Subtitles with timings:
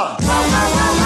[0.00, 0.99] Autour de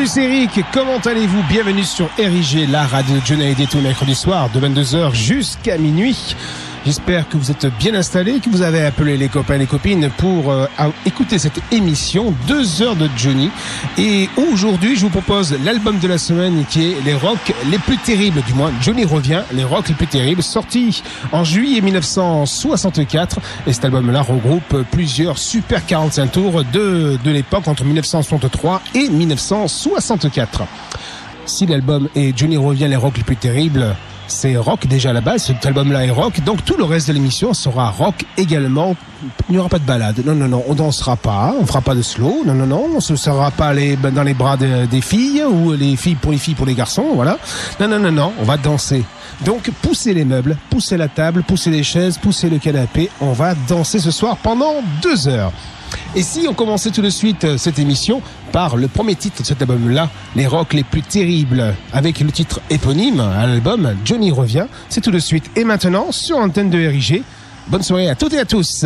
[0.00, 1.42] Salut c'est Eric, comment allez-vous?
[1.50, 6.34] Bienvenue sur RIG, la radio de Johnny et tout mercredi soir de 22h jusqu'à minuit.
[6.86, 10.08] J'espère que vous êtes bien installés, que vous avez appelé les copains et les copines
[10.16, 10.66] pour euh,
[11.04, 13.50] écouter cette émission, deux heures de Johnny.
[13.98, 17.98] Et aujourd'hui, je vous propose l'album de la semaine qui est les rocks les plus
[17.98, 23.40] terribles, du moins Johnny revient, les rocks les plus terribles, sorti en juillet 1964.
[23.66, 30.62] Et cet album-là regroupe plusieurs super 45 tours de, de l'époque entre 1963 et 1964.
[31.44, 33.94] Si l'album est Johnny revient, les rocks les plus terribles,
[34.30, 37.12] c'est rock déjà à la base, cet album-là est rock, donc tout le reste de
[37.12, 38.94] l'émission sera rock également.
[39.48, 41.94] Il n'y aura pas de balade, non, non, non, on dansera pas, on fera pas
[41.94, 45.00] de slow, non, non, non, on se serra pas les, dans les bras de- des
[45.02, 47.38] filles, ou les filles pour les filles, pour les garçons, voilà.
[47.80, 49.04] Non, non, non, non, on va danser.
[49.44, 53.54] Donc poussez les meubles, poussez la table, poussez les chaises, poussez le canapé, on va
[53.54, 55.52] danser ce soir pendant deux heures.
[56.14, 58.22] Et si on commençait tout de suite euh, cette émission
[58.52, 62.60] par le premier titre de cet album-là, les rocks les plus terribles, avec le titre
[62.68, 65.50] éponyme à l'album, Johnny revient, c'est tout de suite.
[65.56, 67.22] Et maintenant, sur antenne de RIG,
[67.68, 68.84] bonne soirée à toutes et à tous.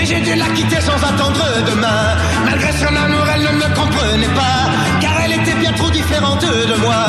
[0.00, 2.16] Mais j'ai dû la quitter sans attendre demain.
[2.44, 4.60] Malgré son amour, elle ne me comprenait pas,
[5.00, 7.02] car elle était bien trop différente de moi.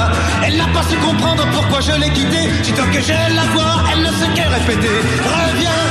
[0.45, 2.49] Elle n'a pas su comprendre pourquoi je l'ai quittée.
[2.63, 4.97] Sitôt que je la vois, elle ne sait que répéter.
[5.35, 5.83] Reviens,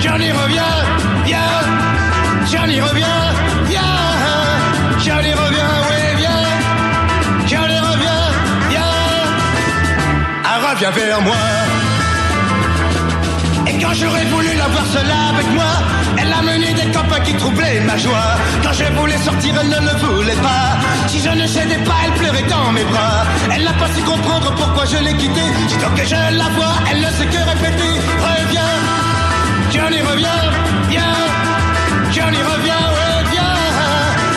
[0.00, 0.76] Johnny revient,
[1.26, 1.60] viens.
[2.50, 3.20] Johnny revient,
[3.66, 3.98] viens.
[5.04, 6.44] Johnny revient, oui, viens.
[7.50, 8.24] Johnny revient,
[8.70, 8.94] viens.
[10.44, 11.36] Ah, reviens vers moi.
[13.66, 15.97] Et quand j'aurais voulu la voir seule avec moi,
[16.40, 18.36] elle a mené des copains qui troublaient ma joie.
[18.62, 20.78] Quand je voulais sortir, elle ne le voulait pas.
[21.08, 23.24] Si je ne cédais pas, elle pleurait dans mes bras.
[23.54, 25.50] Elle n'a pas su comprendre pourquoi je l'ai quittée.
[25.68, 27.92] Sitôt que je la vois, elle ne sait que répéter.
[28.20, 28.74] Reviens,
[29.72, 30.44] Johnny revient,
[30.88, 31.16] viens.
[32.10, 33.56] Johnny revient, ouais, viens.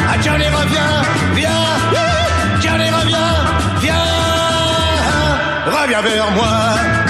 [0.09, 0.93] Ah, Johnny revient,
[1.35, 1.67] viens.
[2.61, 3.33] Johnny revient,
[3.81, 3.93] viens.
[5.65, 7.00] Reviens vers moi.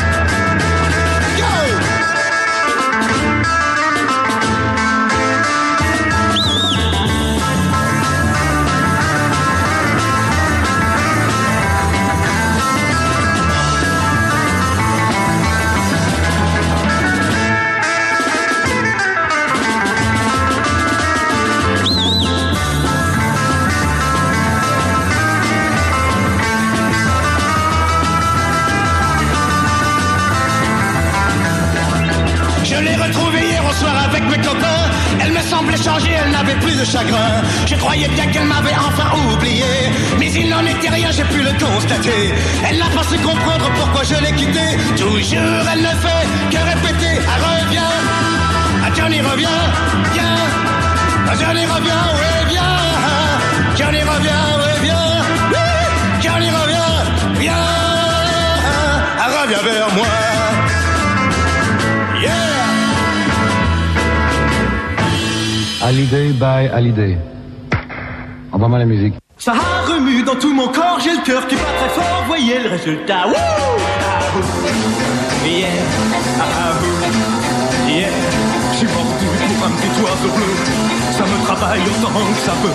[37.91, 39.73] Croyais bien qu'elle m'avait enfin oublié.
[40.17, 42.31] Mais il n'en était rien, j'ai pu le constater.
[42.67, 44.71] Elle n'a pas su comprendre pourquoi je l'ai quittée.
[44.95, 47.15] Toujours elle ne fait que répéter.
[47.31, 47.93] Ah, reviens.
[48.83, 49.61] Ah, Johnny revient,
[50.13, 50.39] viens.
[51.29, 52.79] Ah, Johnny revient, oui, viens.
[53.77, 55.11] Johnny revient, oui, viens.
[55.53, 55.67] Oui,
[56.23, 56.93] Johnny revient,
[57.41, 57.69] viens.
[59.19, 60.07] Ah, reviens vers moi.
[62.21, 62.51] Yeah.
[65.81, 67.17] Hallyday by Hallyday.
[68.61, 68.85] Envoie-moi la.
[69.39, 69.53] Ça
[69.87, 73.25] remue dans tout mon corps, j'ai le cœur qui bat très fort, voyez le résultat.
[73.25, 74.19] Wouh ah.
[75.43, 75.65] Yeah,
[76.39, 78.07] ah, ah, yeah.
[78.71, 79.25] Je suis mordu
[79.57, 80.53] pour un petit oiseau bleu.
[81.11, 82.69] Ça me travaille autant que ça peut.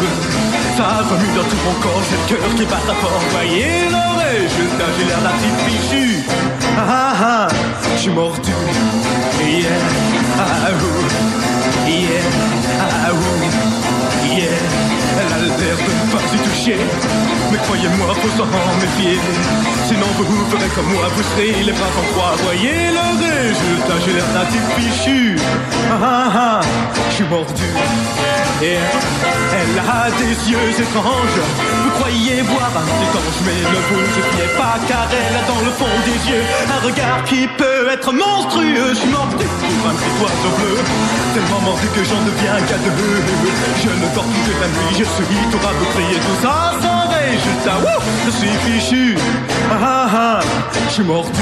[0.76, 4.42] Ça remue dans tout mon corps, j'ai le cœur qui bat très fort, voyez le
[4.42, 4.86] résultat.
[4.98, 6.24] J'ai l'air d'un petit fichu.
[6.76, 7.48] Ah, ah, ah.
[7.94, 8.50] je suis mordu.
[9.40, 9.70] Yeah,
[10.36, 10.68] ah
[11.86, 12.22] yeah,
[12.80, 13.75] ah
[14.28, 16.76] Elle a l'air de pas y toucher,
[17.50, 18.46] mais croyez-moi, faut s'en
[18.80, 19.18] méfier.
[19.86, 22.34] Sinon vous ferez comme moi, vous serez les bras en croix.
[22.42, 25.36] Voyez le résultat, j'ai l'air type fichu.
[25.90, 26.60] Ah ah ah,
[27.10, 27.64] je suis mordu.
[28.62, 28.78] Et
[29.52, 31.40] elle a des yeux étranges.
[31.84, 35.70] Vous croyez voir un ange, mais ne vous fiez pas, car elle a dans le
[35.72, 36.42] fond des yeux
[36.72, 38.90] un regard qui peut être monstrueux.
[38.90, 40.76] Je suis mordu pour un petit oiseau bleu,
[41.34, 43.20] tellement mordu que j'en deviens gadeux.
[43.82, 45.58] Je ne dors plus de la nuit, je suis tout
[45.92, 47.76] crier tout ça sans résultat.
[47.84, 49.18] Wouh, je suis fichu.
[49.70, 50.40] Ah ah ah,
[50.88, 51.40] je suis mordu.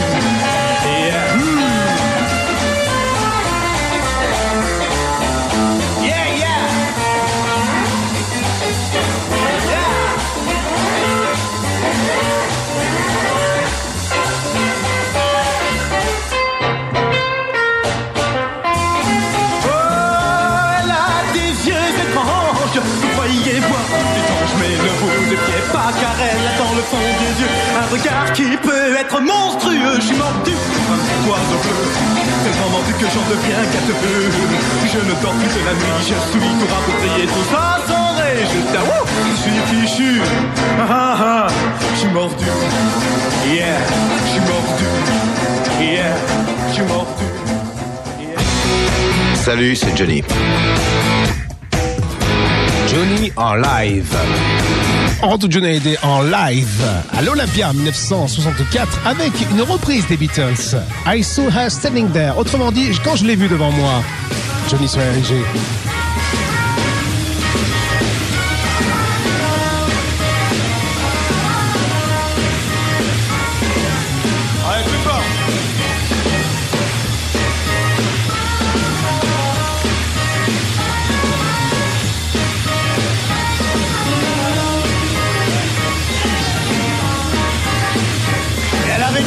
[0.85, 1.94] Et hmm.
[25.35, 29.21] Ne défiez pas, car elle dans le fond des yeux un regard qui peut être
[29.21, 29.97] monstrueux.
[29.97, 30.53] Je suis mordu
[30.87, 31.83] par un oiseau bleu,
[32.45, 34.31] tellement mordu que j'en deviens gâteux.
[34.93, 38.85] Je ne dors plus de la nuit, je suis tout rapatrié, tout ça sans résultat.
[39.31, 40.23] Je suis fichu.
[40.79, 41.47] Ah ah ah,
[41.95, 42.45] je suis mordu.
[43.47, 43.79] Yeah,
[44.25, 44.87] je suis mordu.
[45.81, 46.15] Yeah,
[46.69, 47.25] je suis mordu.
[49.35, 50.23] Salut, c'est Johnny.
[52.89, 54.17] Johnny en live.
[55.23, 56.83] Retrouve Johnny Hallyday en live
[57.17, 60.77] à l'Olympia 1964 avec une reprise des Beatles.
[61.07, 62.37] I saw her standing there.
[62.39, 64.03] Autrement dit, quand je l'ai vu devant moi,
[64.71, 65.01] Johnny sur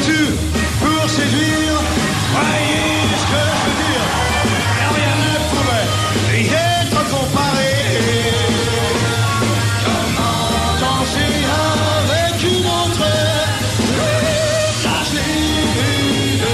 [0.05, 0.33] Tout
[0.79, 1.77] pour séduire.
[2.33, 4.05] Voyez ce que je veux dire.
[4.79, 5.87] Et rien ne pouvait
[6.41, 7.73] y être comparé.
[9.85, 10.49] Comment
[10.81, 11.35] danser
[11.99, 13.07] avec une autre
[14.83, 16.47] Ça, de.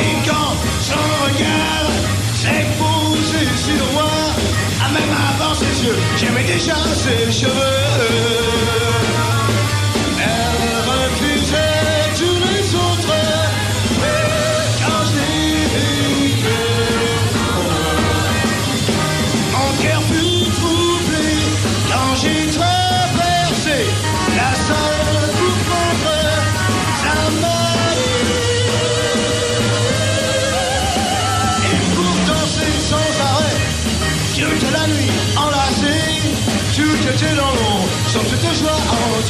[0.00, 0.54] Et quand
[0.88, 1.88] son regard
[2.34, 4.16] s'est posé sur moi,
[4.84, 7.69] à même avant ses yeux, j'aimais déjà ses cheveux.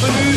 [0.03, 0.30] Entre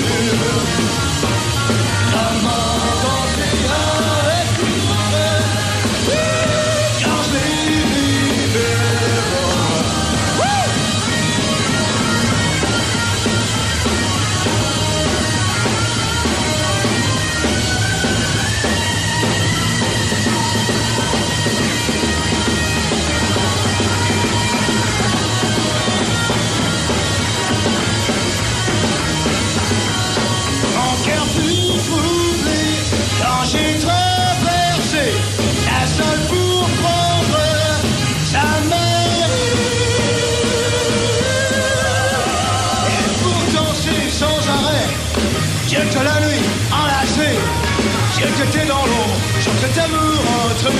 [48.46, 50.72] j'étais dans l'ombre, sur cet amour entre.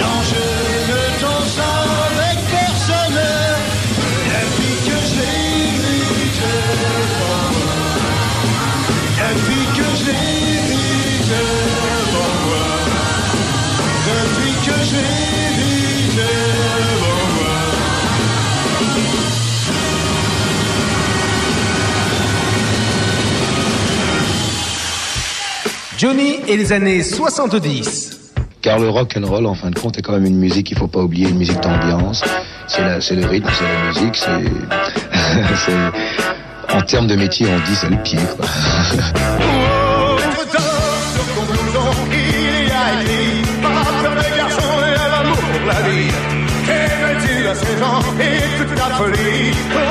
[0.00, 0.22] Non,
[25.98, 28.34] Johnny et les années 70.
[28.62, 30.76] Car le rock and roll, en fin de compte, est quand même une musique qu'il
[30.78, 32.22] faut pas oublier, une musique d'ambiance.
[32.66, 37.58] C'est la- c'est le rythme, c'est la musique, c'est, c'est- en termes de métier, on
[37.68, 38.46] dit c'est le pied, quoi.
[49.72, 49.85] Tort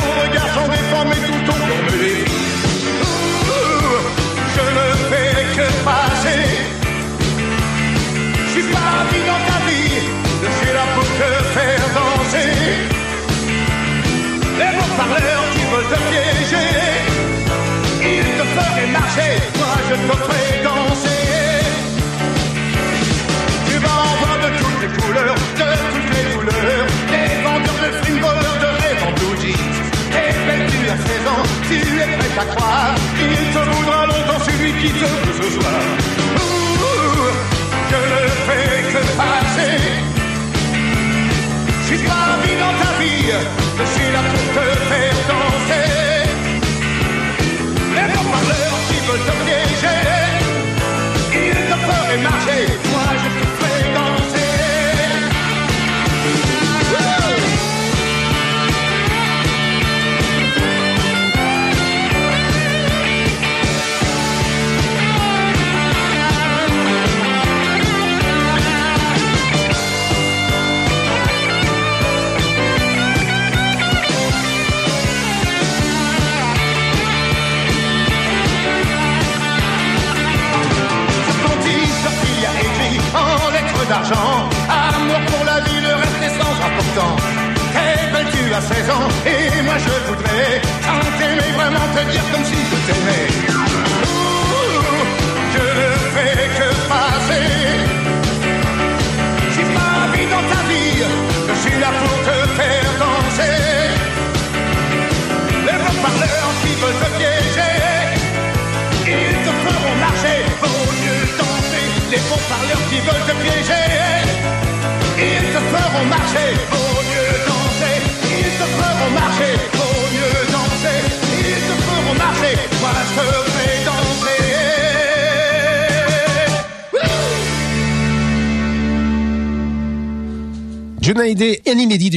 [14.97, 16.71] parleurs qui veulent te piéger.
[18.13, 21.25] Ils te feraient marcher, moi je te ferai danser.
[23.67, 26.87] Tu vas en voir de toutes les couleurs, de toutes les couleurs.
[27.13, 29.13] Des vendeurs de fringoleurs, de rêves en.
[30.21, 32.95] Et belle, tu as 16 ans, tu es prêt à croire.
[33.19, 35.79] Il te voudra longtemps celui qui te veut ce soir.
[36.35, 37.33] Ouh,
[37.91, 40.14] je ne fais que passer.
[41.87, 43.29] Je suis pas mis dans ta vie,
[43.77, 45.89] je suis là pour te faire danser.
[47.95, 50.01] Les bons parleurs qui veulent te piéger,
[51.31, 52.44] ils te feraient marcher,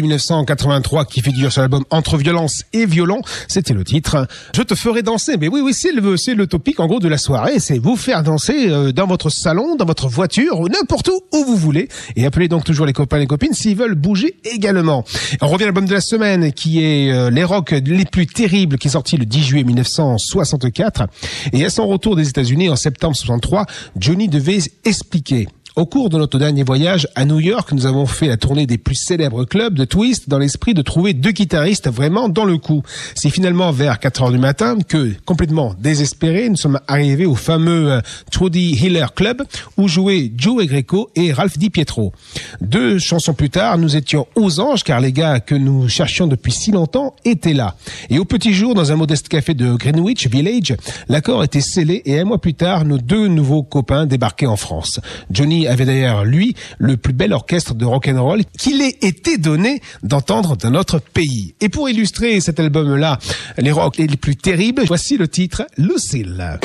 [0.09, 3.21] 1983 qui figure sur l'album Entre violence et violon.
[3.47, 4.27] C'était le titre.
[4.55, 5.37] Je te ferai danser.
[5.39, 7.59] Mais oui, oui, c'est le, c'est le topic, en gros, de la soirée.
[7.59, 11.57] C'est vous faire danser euh, dans votre salon, dans votre voiture, n'importe où, où vous
[11.57, 11.89] voulez.
[12.17, 15.05] Et appelez donc toujours les copains et les copines s'ils veulent bouger également.
[15.41, 18.79] On revient à l'album de la semaine, qui est euh, Les Rock les plus terribles,
[18.79, 21.07] qui est sorti le 10 juillet 1964.
[21.53, 25.49] Et à son retour des États-Unis en septembre 63, Johnny devait expliquer
[25.79, 28.79] au cours de notre dernier voyage à New York, nous avons fait la tournée des
[28.79, 32.83] plus célèbres clubs de twist dans l'esprit de trouver deux guitaristes vraiment dans le coup.
[33.15, 37.93] C'est finalement vers 4 heures du matin que, complètement désespérés, nous sommes arrivés au fameux
[37.93, 38.01] euh,
[38.33, 39.45] Trudy Hiller Club
[39.77, 42.13] où jouaient Joe Greco et Ralph Di Pietro.
[42.61, 46.51] Deux chansons plus tard, nous étions aux anges car les gars que nous cherchions depuis
[46.51, 47.77] si longtemps étaient là.
[48.11, 50.75] Et au petit jour, dans un modeste café de Greenwich Village,
[51.09, 54.99] l'accord était scellé et un mois plus tard, nos deux nouveaux copains débarquaient en France.
[55.31, 60.57] Johnny avait d'ailleurs, lui, le plus bel orchestre de rock'n'roll qu'il ait été donné d'entendre
[60.57, 61.55] dans notre pays.
[61.61, 63.19] Et pour illustrer cet album-là,
[63.59, 66.59] les rock les plus terribles, voici le titre Lucille.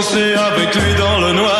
[0.00, 1.59] Danser avec lui dans le noir,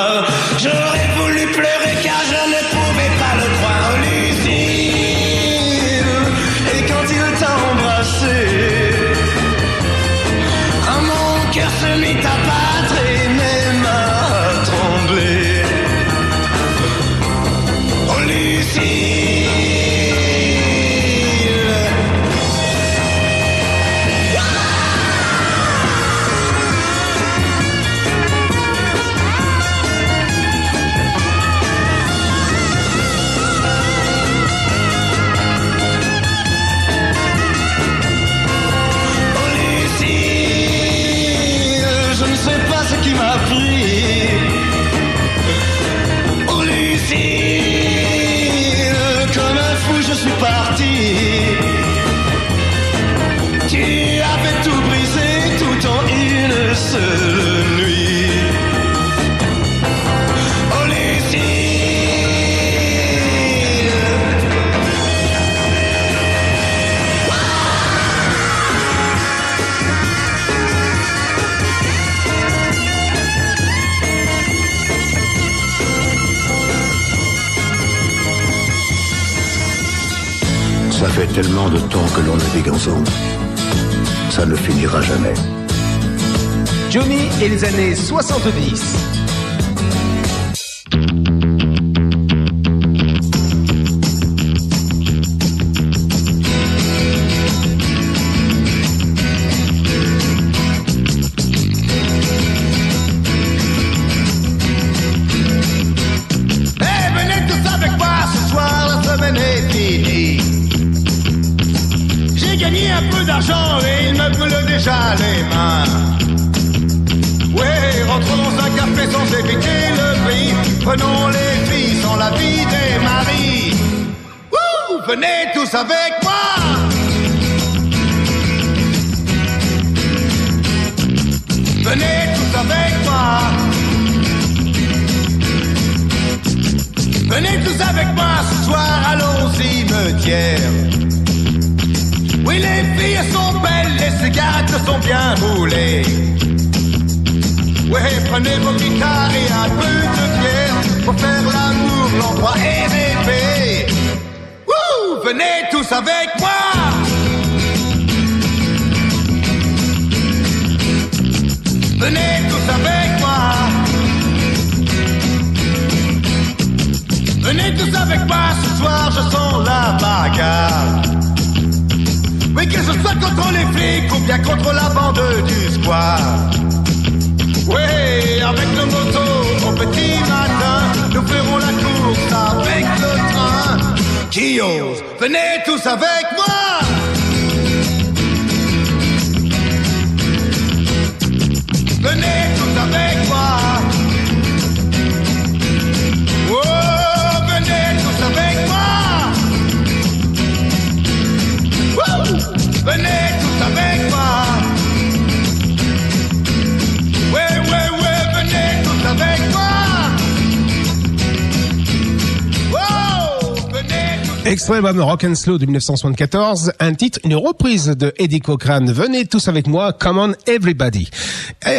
[215.00, 218.84] Rock and Slow de 1974, un titre, une reprise de Eddie Cochran.
[218.86, 221.08] Venez tous avec moi, Come on Everybody.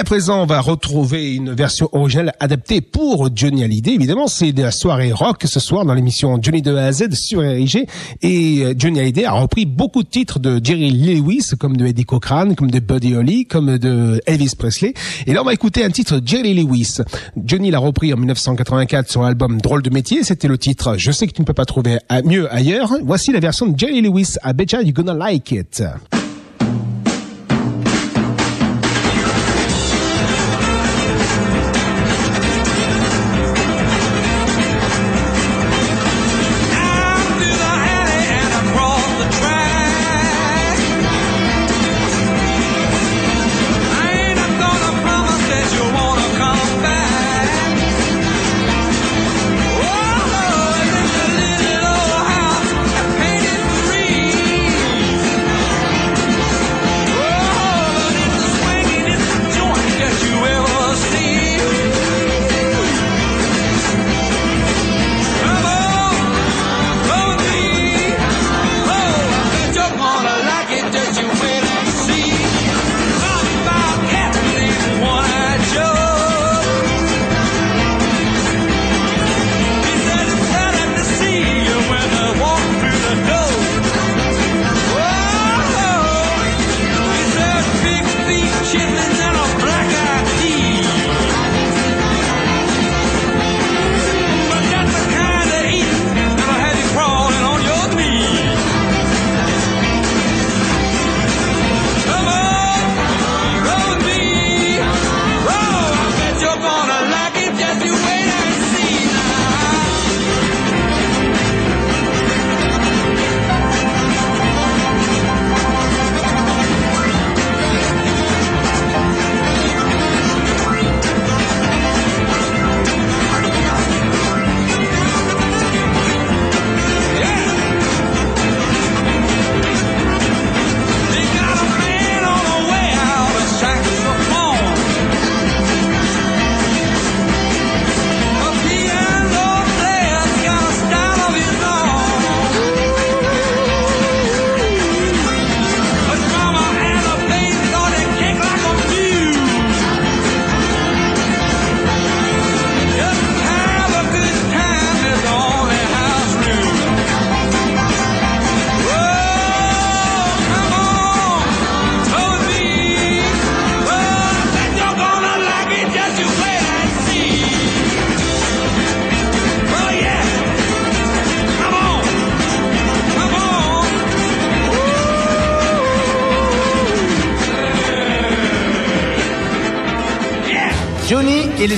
[0.02, 3.92] À présent, on va retrouver une version originale adaptée pour Johnny Hallyday.
[3.92, 7.14] Évidemment, c'est de la soirée rock ce soir dans l'émission Johnny de A à Z
[7.14, 7.86] sur RIG.
[8.24, 12.04] Et euh, Johnny Hallyday a repris beaucoup de titres de Jerry Lewis, comme de Eddie
[12.06, 14.96] Cochran, comme de Buddy Holly, comme de Elvis Presley.
[15.28, 16.98] Et là, on va écouter un titre de Jerry Lewis.
[17.46, 20.24] Johnny l'a repris en 1984 sur l'album Drôle de métier.
[20.24, 22.92] C'était le titre Je sais que tu ne peux pas trouver à- mieux ailleurs.
[23.06, 24.34] Voici la version de Jerry Lewis.
[24.44, 25.84] I betcha you gonna like it.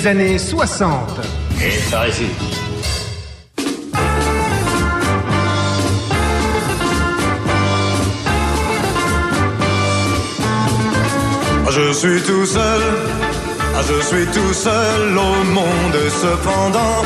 [0.05, 1.19] Années 60.
[1.61, 2.25] Et par ici.
[11.69, 12.81] Je suis tout seul,
[13.75, 17.01] ah, je suis tout seul au monde et cependant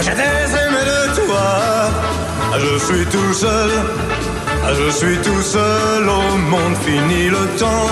[0.00, 0.22] j'étais
[0.64, 1.46] aimé de toi.
[2.50, 3.70] Ah, Je suis tout seul,
[4.64, 7.90] ah, je suis tout seul au monde, fini le temps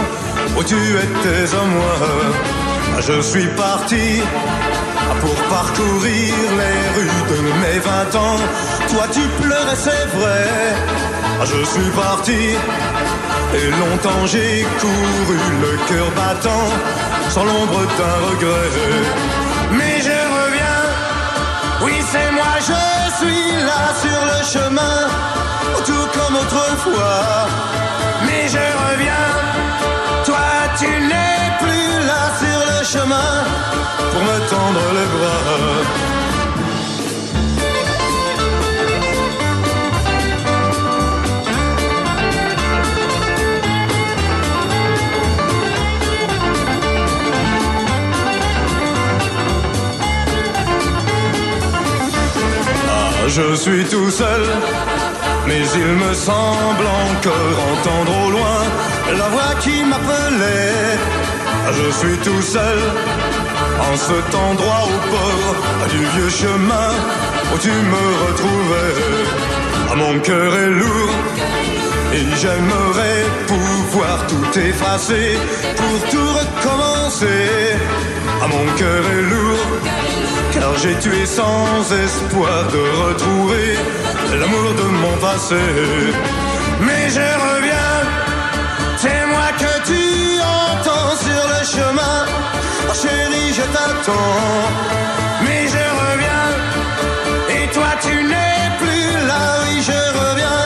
[0.58, 2.55] où tu étais à moi.
[3.00, 4.22] Je suis parti
[5.20, 8.38] pour parcourir les rues de mes vingt ans.
[8.90, 10.44] Toi tu pleurais, c'est vrai.
[11.44, 12.56] Je suis parti
[13.54, 16.68] et longtemps j'ai couru le cœur battant,
[17.28, 18.70] sans l'ombre d'un regret.
[19.72, 20.82] Mais je reviens,
[21.84, 22.82] oui c'est moi, je
[23.20, 24.96] suis là sur le chemin,
[25.84, 27.46] tout comme autrefois.
[28.26, 29.28] Mais je reviens,
[30.24, 30.46] toi
[30.78, 31.75] tu n'es plus
[32.86, 33.44] chemin,
[34.12, 35.42] pour me tendre les bras.
[52.88, 54.42] Ah, Je suis tout seul,
[55.48, 58.60] mais il me semble encore entendre au loin
[59.18, 61.25] la voix qui m'appelait.
[61.72, 62.78] Je suis tout seul,
[63.80, 66.90] en cet endroit au bord du vieux chemin
[67.52, 68.94] où tu me retrouvais.
[69.90, 71.14] Ah, Mon cœur est lourd
[72.12, 75.38] et j'aimerais pouvoir tout effacer
[75.76, 77.76] pour tout recommencer.
[78.42, 79.66] Ah, mon cœur est lourd
[80.52, 83.76] car j'ai tué sans espoir de retrouver
[84.38, 85.62] l'amour de mon passé.
[86.80, 87.75] Mais je reviens,
[91.76, 92.18] chemin.
[92.88, 94.66] Oh, chérie, je t'attends.
[95.44, 96.46] Mais je reviens,
[97.56, 100.62] et toi tu n'es plus là, oui, je reviens.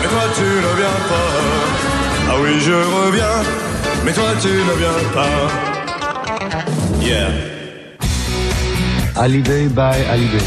[0.00, 1.30] Mais toi tu ne viens pas.
[2.30, 3.38] Ah oui, je reviens,
[4.04, 5.38] mais toi tu ne viens pas.
[7.02, 7.30] Yeah.
[9.16, 10.46] Hallyday by Hallyday.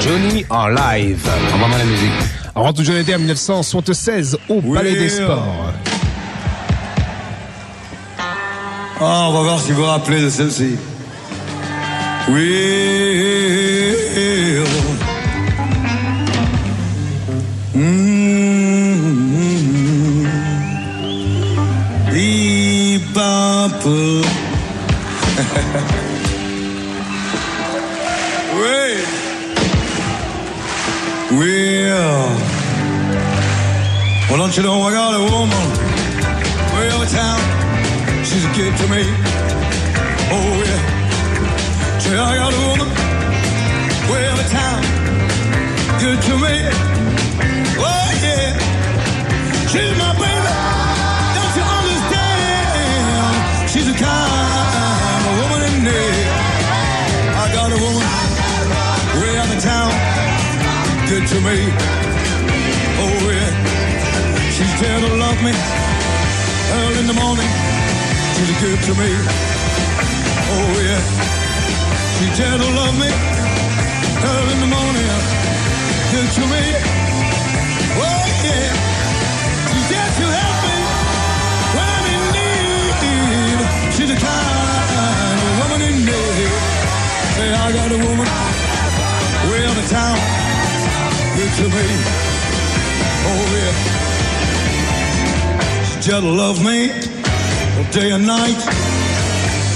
[0.00, 1.26] Johnny en live.
[1.54, 2.10] Envoie-moi la musique.
[2.56, 5.73] On rentre Johnny Day en 1976 au Palais des Sports.
[9.00, 10.76] Ah, on va voir si vous vous rappelez de celle-ci.
[12.28, 13.74] Oui.
[23.14, 23.84] Bebop.
[28.56, 29.04] Oui.
[31.32, 32.28] Well,
[34.28, 35.70] well, don't you know I got a woman
[36.76, 37.53] way over town.
[38.34, 39.02] She's a kid to me.
[40.34, 40.82] Oh yeah.
[42.02, 42.90] Say I got a woman
[44.10, 44.82] way over town.
[46.02, 46.54] Good to me.
[47.78, 48.58] Oh yeah.
[49.70, 50.50] She's my baby.
[51.30, 53.70] Don't you understand?
[53.70, 56.26] She's the kind of woman in need.
[57.38, 58.02] I got a woman
[59.22, 59.94] way out of town.
[61.06, 61.70] Good to me.
[62.98, 63.54] Oh yeah.
[64.50, 65.54] She's there to love me.
[66.74, 67.73] Early in the morning.
[68.34, 69.10] She's good to me.
[70.54, 71.02] Oh yeah.
[72.34, 73.10] There to love me.
[74.26, 75.06] Early in the morning.
[76.10, 76.64] Good to me.
[77.94, 78.74] Oh yeah.
[79.70, 80.76] She's there to help me
[81.76, 83.58] when I'm in need.
[83.94, 86.50] She's the kind of woman in need.
[87.38, 88.28] Say I got a woman
[89.46, 90.18] way out of town.
[91.38, 91.86] Good to me.
[93.30, 93.74] Oh yeah.
[96.02, 97.13] There to love me
[97.76, 98.60] all day and night.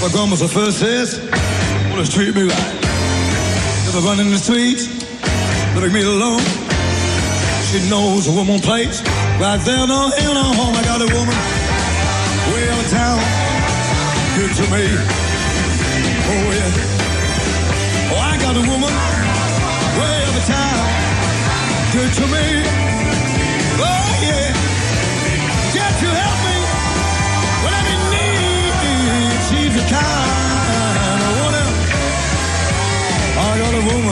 [0.00, 1.18] My grandma's the first says,
[1.90, 2.78] wanna treat me right.
[3.88, 4.86] I run in the streets,
[5.74, 6.42] leave me alone.
[7.68, 9.02] She knows a woman place.
[9.40, 10.74] Right there, no hill, no home.
[10.76, 11.36] I got a woman
[12.52, 13.18] way out of town.
[14.38, 14.84] Good to me.
[16.30, 16.70] Oh yeah.
[18.12, 18.92] Oh, I got a woman
[19.98, 20.80] way out of town.
[21.92, 22.46] Good to me.
[23.82, 24.54] Oh yeah.
[25.74, 26.47] Got to help me
[33.78, 34.10] a woman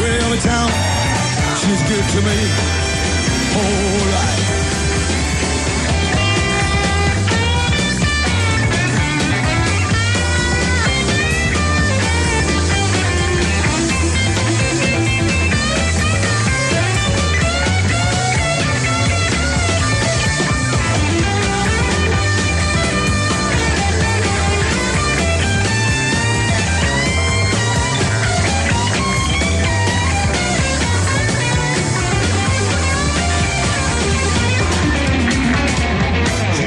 [0.00, 0.70] way out of town.
[1.56, 2.36] She's good to me.
[3.56, 4.53] All right.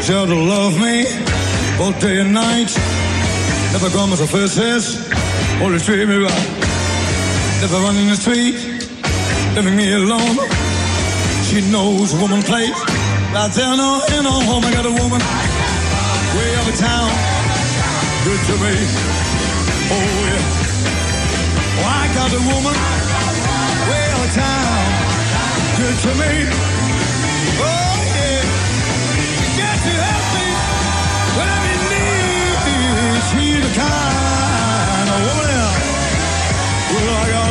[0.07, 1.03] Sure to love me
[1.77, 2.71] both day and night.
[3.73, 5.03] Never come as a first kiss,
[5.59, 6.47] always treat me right.
[7.59, 8.55] Never run in the street,
[9.53, 10.37] leaving me alone.
[11.51, 12.79] She knows a woman place.
[13.35, 14.63] Right there, no, in no home.
[14.63, 15.19] I got a woman
[16.39, 17.11] way of town,
[18.23, 18.75] good to me.
[19.91, 20.43] Oh yeah.
[21.79, 22.75] Oh, I got a woman
[23.91, 24.87] way of town,
[25.75, 26.76] good to me.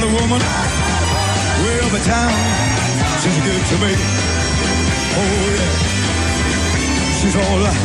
[0.07, 0.43] A woman
[1.63, 2.35] way over town.
[3.23, 3.93] She's good to me.
[5.19, 5.71] Oh yeah.
[7.19, 7.81] She's all right.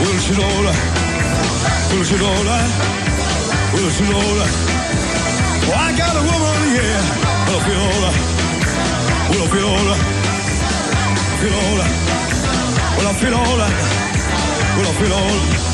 [0.00, 0.80] Well, she's all right.
[1.90, 2.70] Well, she's all right.
[3.74, 4.54] Well, she's all right.
[5.66, 6.98] Oh, I got a woman, yeah.
[7.46, 8.18] Well, I feel all right.
[9.30, 10.04] Well, I feel all right.
[11.40, 11.94] Feel all right.
[12.96, 13.76] Well, I feel all right.
[14.76, 15.69] Well, I feel all right.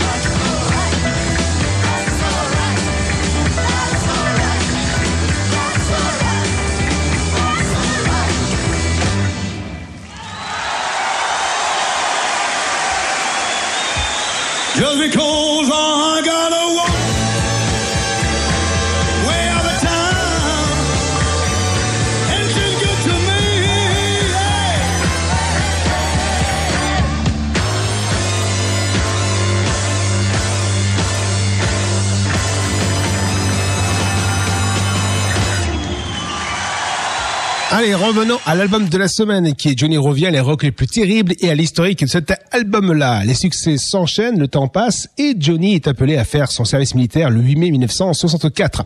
[37.78, 40.86] Allez, revenons à l'album de la semaine qui est Johnny revient les rock les plus
[40.86, 42.00] terribles et à l'historique.
[42.00, 43.22] De cet album-là.
[43.24, 47.28] Les succès s'enchaînent, le temps passe et Johnny est appelé à faire son service militaire
[47.28, 48.84] le 8 mai 1964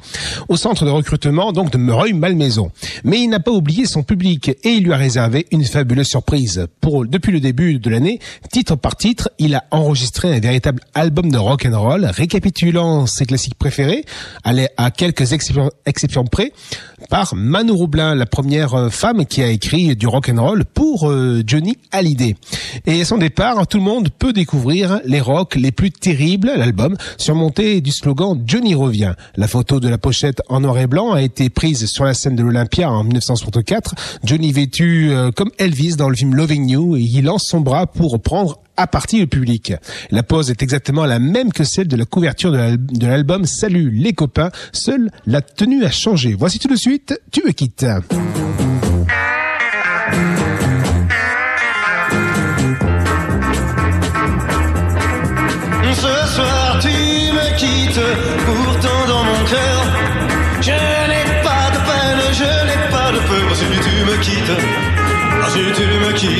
[0.48, 2.72] au centre de recrutement donc de Mereuil-Malmaison.
[3.04, 6.66] Mais il n'a pas oublié son public et il lui a réservé une fabuleuse surprise.
[6.80, 8.18] Pour depuis le début de l'année,
[8.50, 13.26] titre par titre, il a enregistré un véritable album de rock and roll récapitulant ses
[13.26, 14.04] classiques préférés,
[14.44, 16.52] à quelques exceptions, près,
[17.08, 21.08] par Manu Roublin, la première euh, femme qui a écrit du rock and roll pour
[21.08, 22.36] euh, Johnny Hallyday.
[22.86, 27.80] Et son départ, tout le monde peut découvrir les rocks les plus terribles, l'album, surmonté
[27.80, 29.14] du slogan Johnny revient.
[29.36, 32.36] La photo de la pochette en noir et blanc a été prise sur la scène
[32.36, 33.94] de l'Olympia en 1964.
[34.24, 37.86] Johnny vêtu euh, comme Elvis dans le film Loving You, et il lance son bras
[37.86, 39.74] pour prendre à partie le public.
[40.10, 44.12] La pose est exactement la même que celle de la couverture de l'album Salut les
[44.12, 46.34] copains, seule la tenue a changé.
[46.34, 47.86] Voici tout de suite, tu me quittes.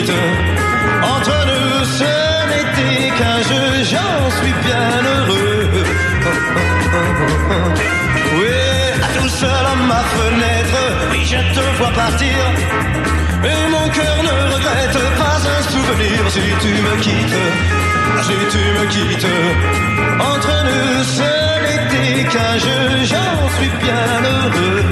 [0.09, 2.13] Entre nous ce
[2.51, 5.69] n'était qu'un jeu, j'en suis bien heureux.
[8.39, 8.57] Oui,
[9.19, 10.81] tout seul à ma fenêtre,
[11.13, 12.37] oui je te vois partir.
[13.45, 17.39] Et mon cœur ne regrette pas un souvenir si tu me quittes.
[18.19, 19.27] Ah, Si tu me quittes,
[20.19, 21.31] entre nous ce
[21.65, 24.85] n'était qu'un jeu, j'en suis bien heureux.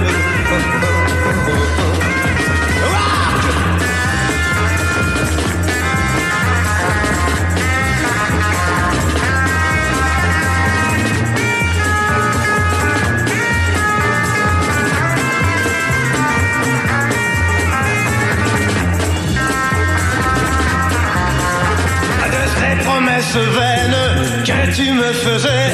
[23.32, 25.70] Que tu me faisais.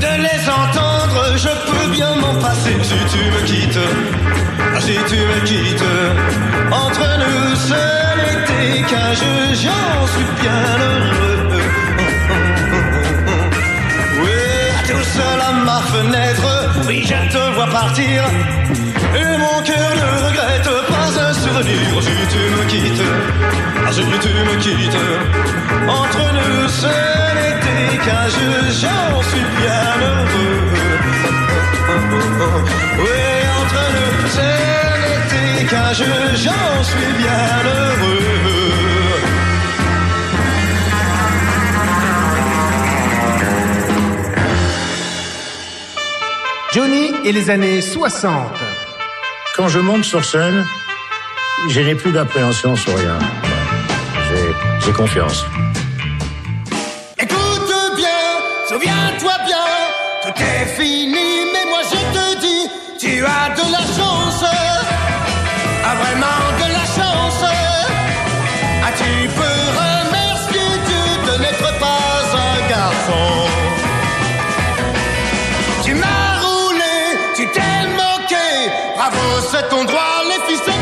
[0.00, 3.78] De les entendre, je peux bien m'en passer si tu me quittes.
[4.74, 5.84] Ah, Si tu me quittes,
[6.70, 7.82] entre nous ce
[8.18, 11.60] n'était qu'un jeu, j'en suis bien heureux.
[14.22, 14.38] Oui,
[14.88, 16.48] tout seul à ma fenêtre,
[16.86, 18.22] oui, je te vois partir.
[19.20, 21.10] Et mon cœur ne regrette pas
[21.66, 23.02] souvenir si tu me quittes.
[23.86, 24.98] Ah, si tu me quittes,
[25.88, 26.86] entre nous ce
[27.36, 30.60] n'était qu'un jeu, j'en suis bien heureux.
[32.98, 33.26] Oui,
[33.60, 34.48] entre nous ce
[35.02, 38.22] n'était qu'un jeu, j'en suis bien heureux.
[46.72, 48.52] Johnny et les années 60.
[49.56, 50.66] Quand je monte sur scène,
[51.68, 53.18] je n'ai plus d'appréhension sur rien.
[54.84, 55.44] J'ai confiance.
[57.18, 58.22] Écoute bien,
[58.68, 59.66] souviens-toi bien
[60.22, 62.68] Tout est fini, mais moi je te dis,
[63.00, 64.44] tu as de la chance.
[65.84, 67.44] Ah, vraiment de la chance.
[68.84, 73.48] Ah, tu peux remercier Dieu de n'être pas un garçon.
[75.84, 76.96] Tu m'as roulé,
[77.34, 80.75] tu t'es moqué, bravo, c'est ton droit, les fils.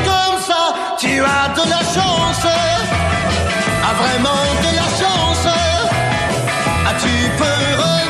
[2.46, 5.48] A vraiment de la chance.
[6.86, 8.03] As-tu peur?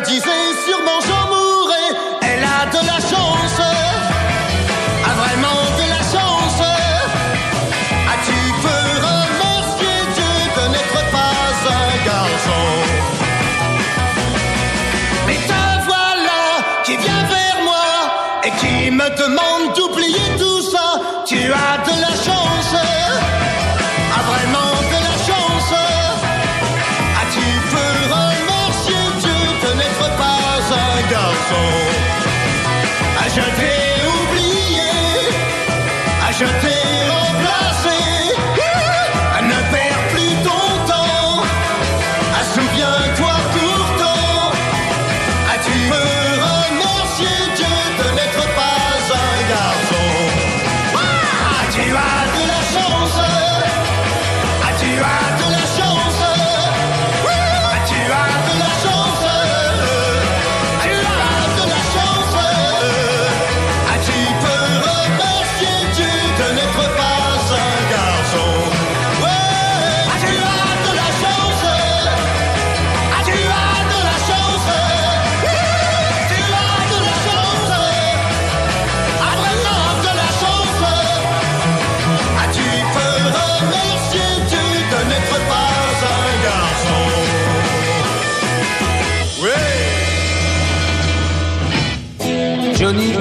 [0.00, 0.37] 几岁
[36.38, 36.77] je t'ai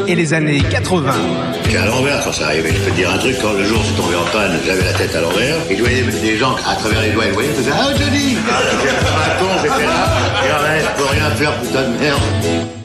[0.08, 1.12] et les années 80.
[1.66, 2.74] J'étais à l'envers quand ça arrivait.
[2.74, 4.94] Je peux te dire un truc, quand le jour suis tombé en panne, j'avais la
[4.94, 5.58] tête à l'envers.
[5.70, 8.38] Et je voyais des gens à travers les doigts, ils voyaient, ils faisaient Ah, Johnny
[8.50, 8.60] ah,
[9.62, 10.08] J'étais là,
[10.44, 12.77] il reste peux rien faire, putain de merde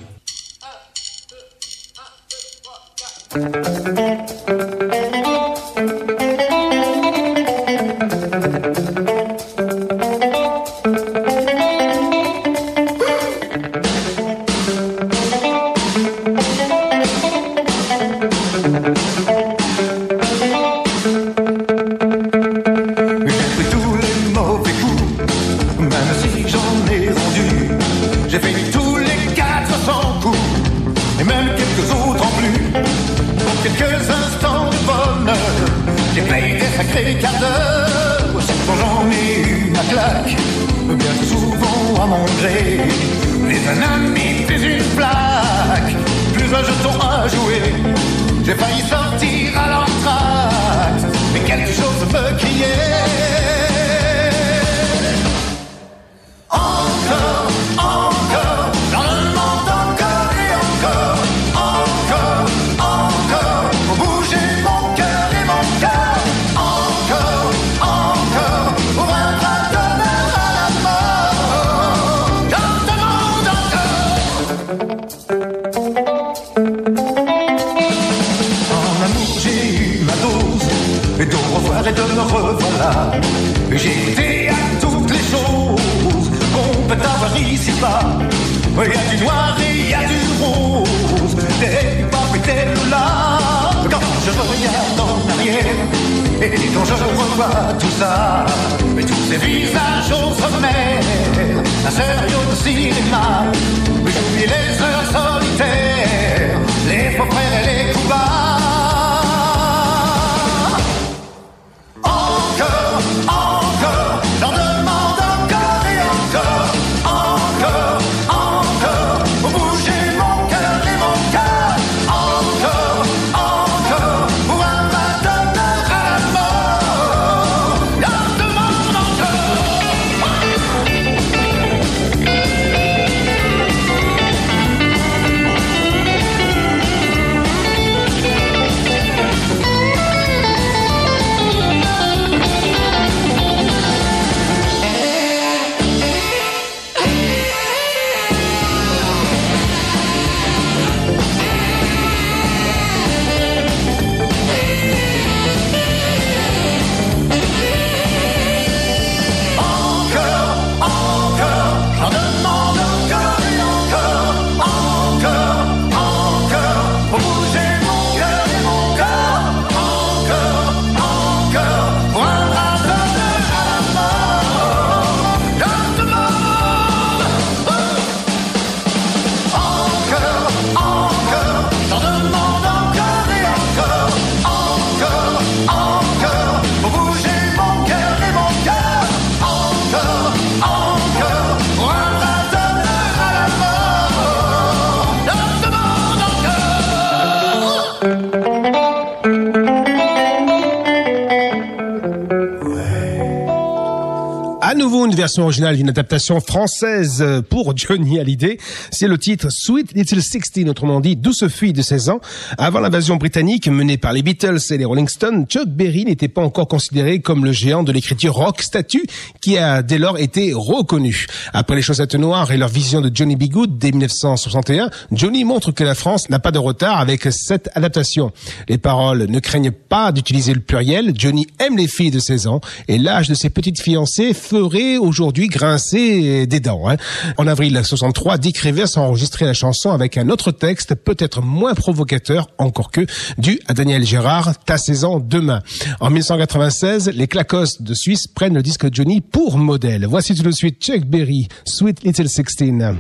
[205.53, 208.57] originale d'une adaptation française pour Johnny Hallyday.
[208.91, 212.21] C'est le titre Sweet Little Sixteen, autrement dit Douce fille de 16 ans.
[212.57, 216.41] Avant l'invasion britannique menée par les Beatles et les Rolling Stones, Chuck Berry n'était pas
[216.41, 219.05] encore considéré comme le géant de l'écriture rock statue
[219.43, 221.27] qui a dès lors été reconnu.
[221.53, 223.51] Après les chaussettes noires et leur vision de Johnny B.
[223.51, 228.33] Good dès 1961, Johnny montre que la France n'a pas de retard avec cette adaptation.
[228.71, 231.13] Les paroles ne craignent pas d'utiliser le pluriel.
[231.15, 235.42] Johnny aime les filles de 16 ans et l'âge de ses petites fiancées ferait aujourd'hui
[235.49, 236.89] grincer des dents.
[236.89, 236.97] Hein.
[237.37, 241.75] En avril 63, Dick Rivers a enregistré la chanson avec un autre texte peut-être moins
[241.75, 243.07] provocateur encore que
[243.39, 245.63] dû à Daniel Gérard, Ta saison demain.
[246.01, 250.07] En 1996, les Clacos de Suisse prennent le disque Johnny pour modèle.
[250.07, 252.99] Voici tout de suite Chuck Berry, Sweet Little Sixteen.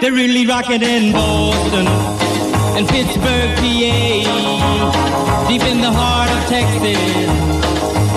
[0.00, 1.86] They're really rocking in Boston
[2.76, 6.98] and Pittsburgh, PA, deep in the heart of Texas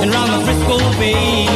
[0.02, 1.47] and round the Frisco Bay,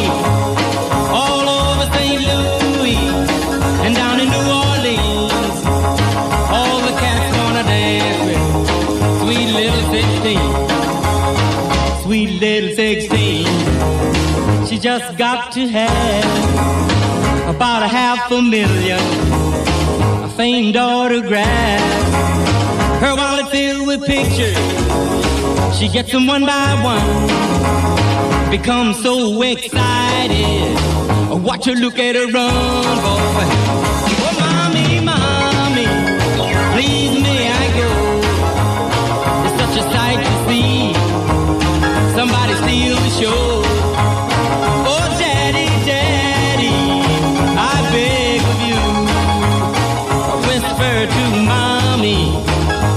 [10.23, 13.45] 16, sweet little 16.
[14.67, 16.25] She just got to have
[17.55, 18.99] about a half a million
[20.23, 21.81] a famed autograph.
[23.01, 24.55] Her wallet filled with pictures.
[25.75, 28.51] She gets them one by one.
[28.51, 30.77] Becomes so excited.
[31.43, 33.80] Watch her look at her run, boy.
[40.25, 40.93] To see.
[42.17, 43.61] Somebody steal the show.
[44.91, 46.79] Oh, daddy, daddy,
[47.57, 48.81] I beg of you
[50.47, 52.21] whisper to mommy,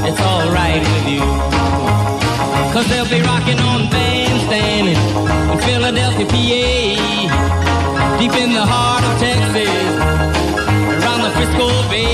[0.09, 1.25] it's alright with you.
[2.73, 3.85] Cause they'll be rocking on
[5.55, 9.95] in Philadelphia, PA, deep in the heart of Texas,
[10.99, 12.14] around the Frisco Bay,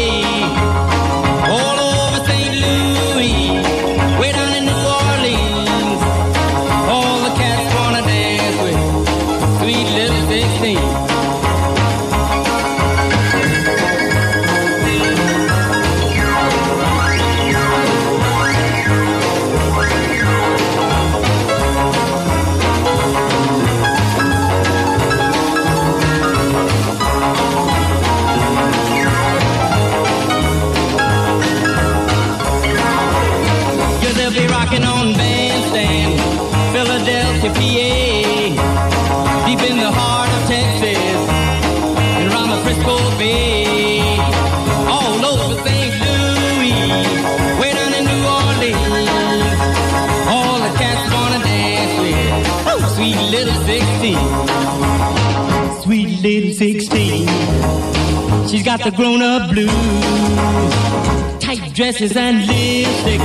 [62.00, 63.20] dresses and lipstick.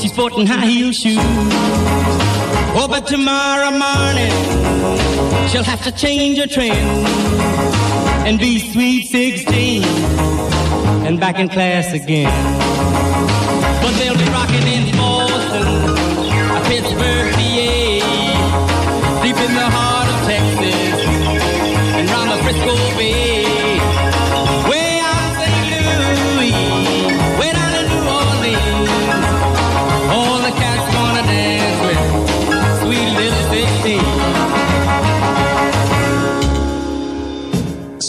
[0.00, 1.18] She's sporting high heel shoes.
[2.74, 4.32] Oh, but tomorrow morning
[5.48, 7.06] she'll have to change her trend
[8.26, 9.84] and be sweet 16
[11.04, 13.01] and back in class again.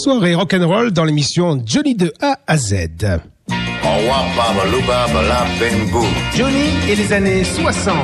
[0.04, 2.74] Soirée rock'n'roll dans l'émission Johnny de A à Z.
[6.36, 7.96] Johnny et les années 60.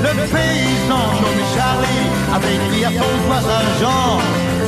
[0.00, 4.20] Le paysan nommé Charlie avait écrit à son voisin Jean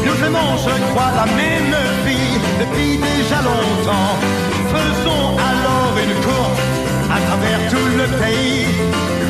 [0.04, 4.29] Nous aimons, je crois, la même fille depuis déjà longtemps.
[8.00, 8.66] Le pays.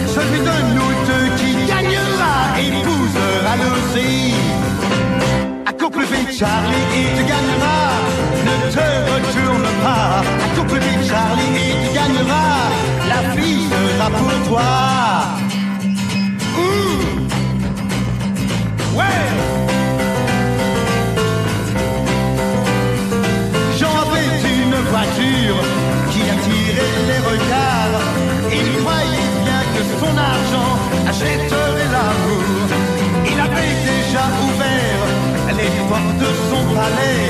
[0.07, 3.53] Celui de nous deux qui gagnera épousera.
[5.67, 7.91] Accours plus vite, Charlie, et tu gagneras.
[8.47, 10.23] Ne te retourne pas.
[10.47, 12.71] Accours plus vite, Charlie, et tu gagneras.
[13.09, 14.69] La fille sera pour toi.
[18.95, 19.50] Ouais.
[30.11, 30.73] Son argent
[31.09, 32.67] achèterait l'amour.
[33.31, 35.03] Il avait déjà ouvert
[35.59, 37.27] les portes de son palais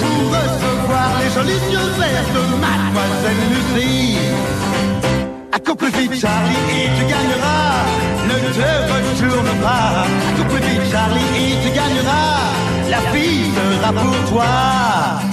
[0.00, 4.18] pour recevoir les jolis yeux verts de Mademoiselle Lucie.
[5.52, 7.72] Accours plus vite, Charlie, et tu gagneras.
[8.28, 10.06] Ne te retourne pas.
[10.30, 12.38] Accours plus vite, Charlie, et tu gagneras.
[12.90, 15.31] La fille sera pour toi.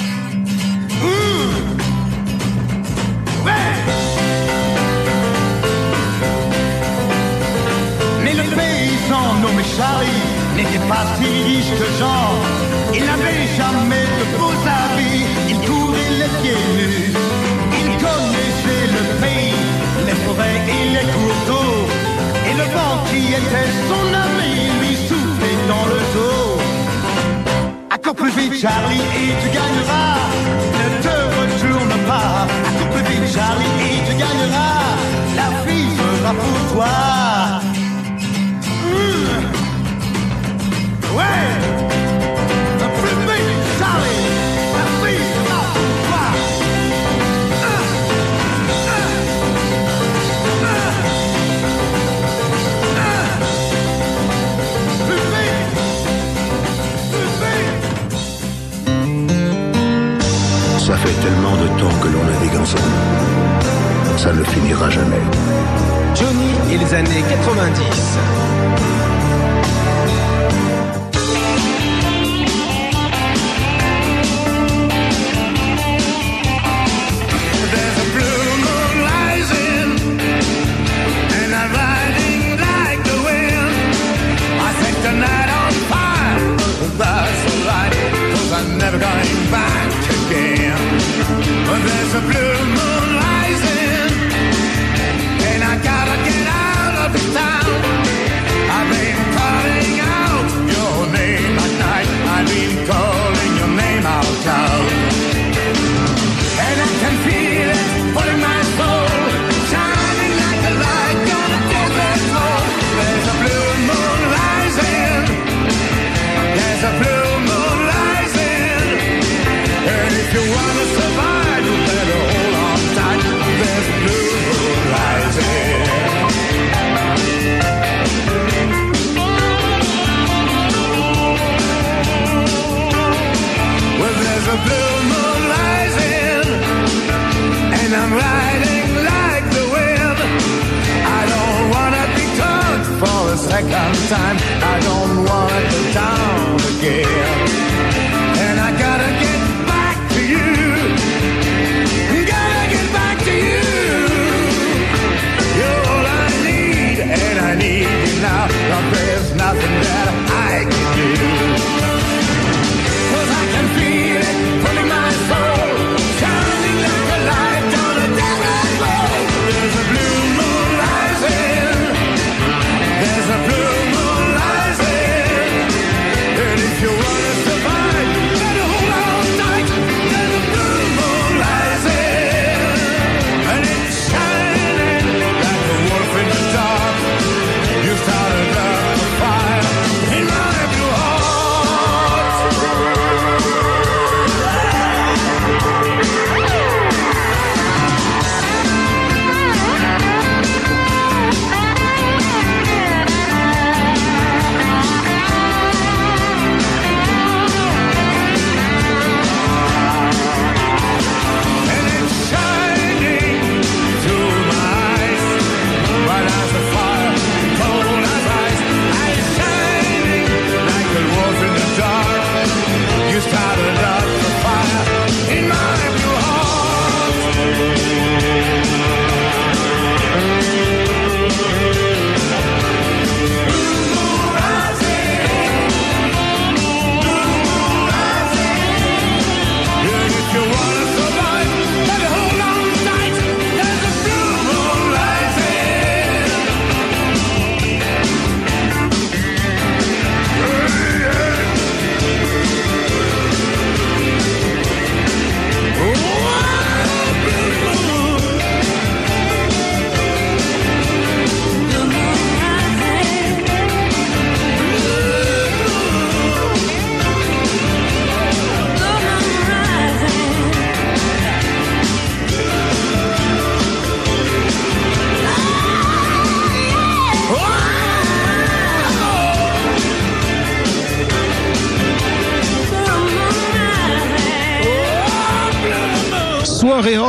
[9.60, 10.22] Nommé Charlie
[10.56, 12.30] n'était pas si riche que Jean.
[12.94, 17.14] Il n'avait jamais de beaux habits, il courait les pieds nus.
[17.82, 19.54] Il connaissait le pays,
[20.06, 21.74] les forêts et les cours d'eau.
[22.50, 26.62] Et le vent qui était son ami lui soufflait dans le dos.
[27.92, 30.16] Accours plus vite Charlie et tu gagneras.
[30.80, 32.48] Ne te retourne pas.
[32.70, 34.80] Accours plus vite Charlie et tu gagneras.
[35.36, 37.59] La fille sera pour toi.
[41.20, 41.89] Ouais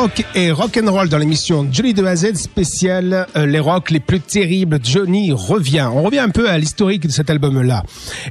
[0.00, 3.46] Soirée rock et rock and roll dans l'émission Johnny de A à Z spéciale euh,
[3.46, 4.78] les rock les plus terribles.
[4.82, 5.88] Johnny revient.
[5.92, 7.82] On revient un peu à l'historique de cet album-là.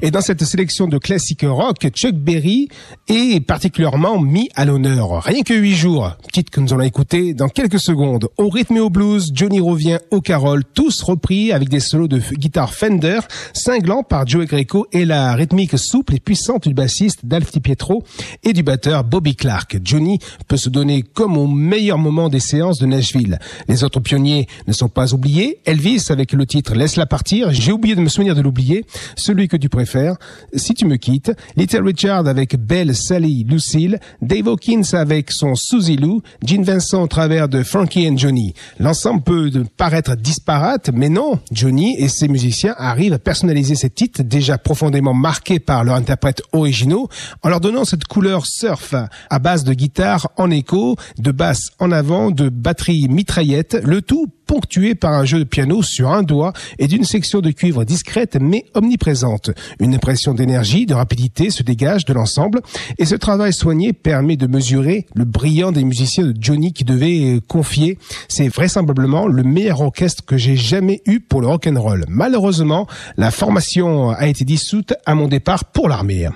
[0.02, 2.70] Et dans cette sélection de classiques rock, Chuck Berry
[3.08, 5.24] est particulièrement mis à l'honneur.
[5.24, 8.28] Rien que huit jours, titre que nous allons écouter dans quelques secondes.
[8.38, 12.20] Au rythme et au blues, Johnny revient au carole, tous repris avec des solos de
[12.20, 13.20] guitare Fender,
[13.54, 18.04] cinglants par Joey Greco et la rythmique souple et puissante du bassiste Dalf Pietro
[18.43, 19.78] et du batteur Bobby Clark.
[19.84, 23.39] Johnny peut se donner comme au meilleur moment des séances de Nashville.
[23.67, 25.59] Les autres pionniers ne sont pas oubliés.
[25.65, 27.51] Elvis avec le titre Laisse-la partir.
[27.51, 28.85] J'ai oublié de me souvenir de l'oublier.
[29.15, 30.15] Celui que tu préfères.
[30.53, 31.31] Si tu me quittes.
[31.55, 33.99] Little Richard avec Belle, Sally, Lucille.
[34.21, 36.21] Dave Hawkins avec son Suzy Lou.
[36.45, 38.53] Gene Vincent au travers de Frankie and Johnny.
[38.79, 41.39] L'ensemble peut paraître disparate, mais non.
[41.51, 46.41] Johnny et ses musiciens arrivent à personnaliser ces titres déjà profondément marqués par leurs interprètes
[46.53, 47.09] originaux
[47.43, 48.95] en leur donnant cette couleur surf
[49.29, 54.27] à base de guitare en écho, de basse en avant, de batterie mitraillette, le tout
[54.49, 58.36] ponctué par un jeu de piano sur un doigt et d'une section de cuivre discrète
[58.41, 59.51] mais omniprésente.
[59.80, 62.61] Une impression d'énergie, de rapidité se dégage de l'ensemble
[62.97, 67.39] et ce travail soigné permet de mesurer le brillant des musiciens de Johnny qui devait
[67.47, 67.99] confier.
[68.27, 72.05] C'est vraisemblablement le meilleur orchestre que j'ai jamais eu pour le rock and roll.
[72.07, 76.27] Malheureusement, la formation a été dissoute à mon départ pour l'armée.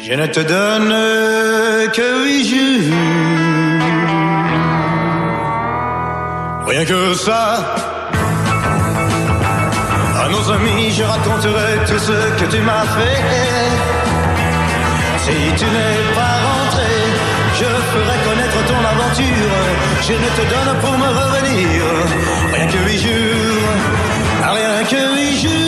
[0.00, 0.94] Je ne te donne
[1.92, 2.94] que huit jours.
[6.66, 7.74] Rien que ça.
[10.22, 13.22] À nos amis, je raconterai tout ce que tu m'as fait.
[15.24, 16.92] Si tu n'es pas rentré,
[17.58, 19.56] je ferai connaître ton aventure.
[20.06, 21.82] Je ne te donne pour me revenir.
[22.54, 23.68] Rien que huit jours.
[24.54, 25.67] Rien que huit jours.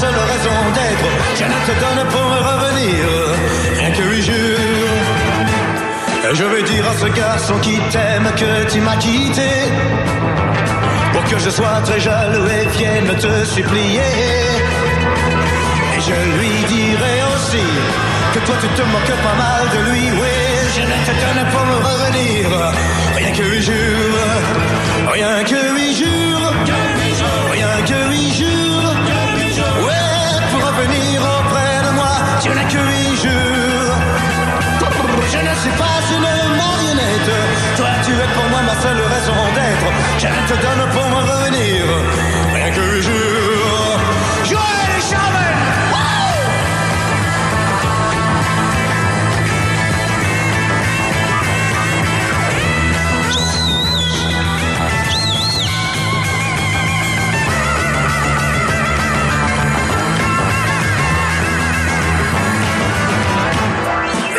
[0.00, 1.08] Seule raison d'être.
[1.38, 3.00] Je ne te donne pour me revenir.
[3.78, 4.96] Rien que huit jours.
[6.24, 9.50] Et je vais dire à ce garçon qui t'aime que tu m'as quitté.
[11.12, 14.12] Pour que je sois très jaloux et vienne te supplier.
[15.94, 17.66] Et je lui dirai aussi
[18.32, 20.04] que toi tu te moques pas mal de lui.
[20.20, 20.36] Oui,
[20.76, 22.40] je ne te donne pour me revenir.
[23.16, 24.34] Rien que huit jours.
[25.12, 26.35] Rien que huit jours.
[38.82, 39.88] Seule raison d'être.
[40.18, 41.84] Je te donne pour me revenir.
[42.54, 44.00] Rien que jours.
[44.44, 45.56] Joël et Charmel!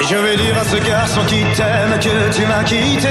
[0.10, 3.10] Je vais dire à ce garçon qui t'aime que tu m'as quitté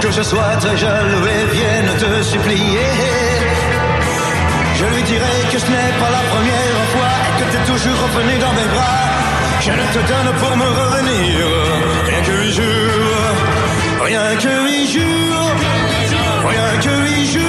[0.00, 2.90] que je sois très jaloux et vienne te supplier.
[4.74, 8.38] Je lui dirai que ce n'est pas la première fois Et que t'es toujours revenu
[8.38, 9.04] dans mes bras.
[9.60, 11.46] Je ne te donne pour me revenir
[12.06, 13.34] Rien que huit jours.
[14.04, 15.54] Rien que huit jours.
[16.48, 17.47] Rien que huit jours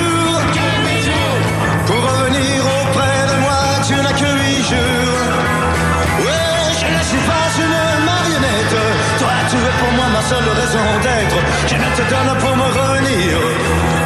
[11.67, 13.37] Je ne te donne pour me revenir.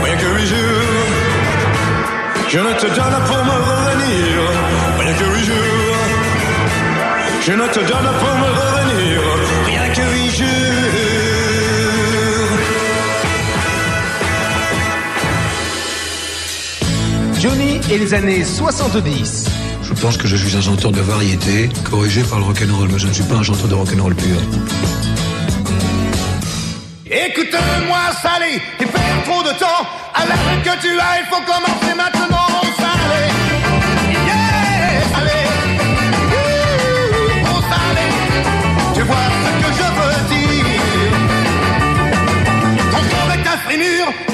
[0.04, 1.14] Rien que huit jours.
[2.50, 4.32] Je ne te donne pour me revenir.
[5.00, 5.98] Rien que huit jours.
[7.46, 9.22] Je ne te donne pour me revenir.
[9.66, 10.48] Rien que huit jours.
[17.40, 19.46] Johnny et les années 70.
[19.84, 23.08] Je pense que je suis un chanteur de variété, corrigé par le rock'n'roll, mais je
[23.08, 24.38] ne suis pas un chanteur de rock'n'roll pur.
[28.24, 29.84] Sally, tu perds trop de temps.
[30.16, 32.48] À l'heure que tu as, il faut commencer maintenant,
[32.82, 33.26] Sally.
[34.30, 35.42] Yeah, Sally.
[36.32, 38.08] Ouh, oh, Sally.
[38.96, 40.80] Tu vois ce que je veux dire.
[42.92, 43.58] Ton corps est un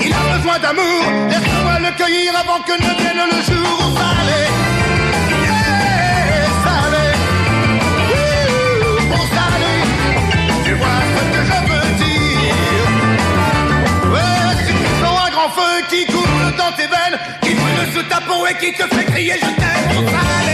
[0.06, 1.04] il a besoin d'amour.
[1.28, 4.69] Laisse-moi le cueillir avant que ne vienne le jour, oh, Sally.
[15.90, 19.36] Qui coule dans tes veines, qui brûle sous ta peau et qui te fait crier
[19.36, 20.49] je t'aime,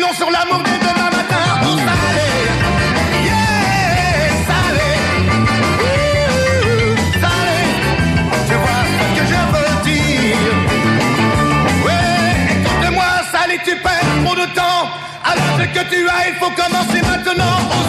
[0.00, 1.66] L'on sur la montée demain matin, mmh.
[1.66, 1.98] on s'en
[3.22, 4.28] yeah!
[4.48, 4.92] Salé,
[5.78, 7.60] wouhou, salé,
[8.48, 10.44] tu vois ce que je veux dire.
[11.86, 14.82] Ouais, écoute-moi, salé, tu perds trop de temps.
[15.24, 17.58] Alors, ce que tu as, il faut commencer maintenant.
[17.70, 17.84] Oh,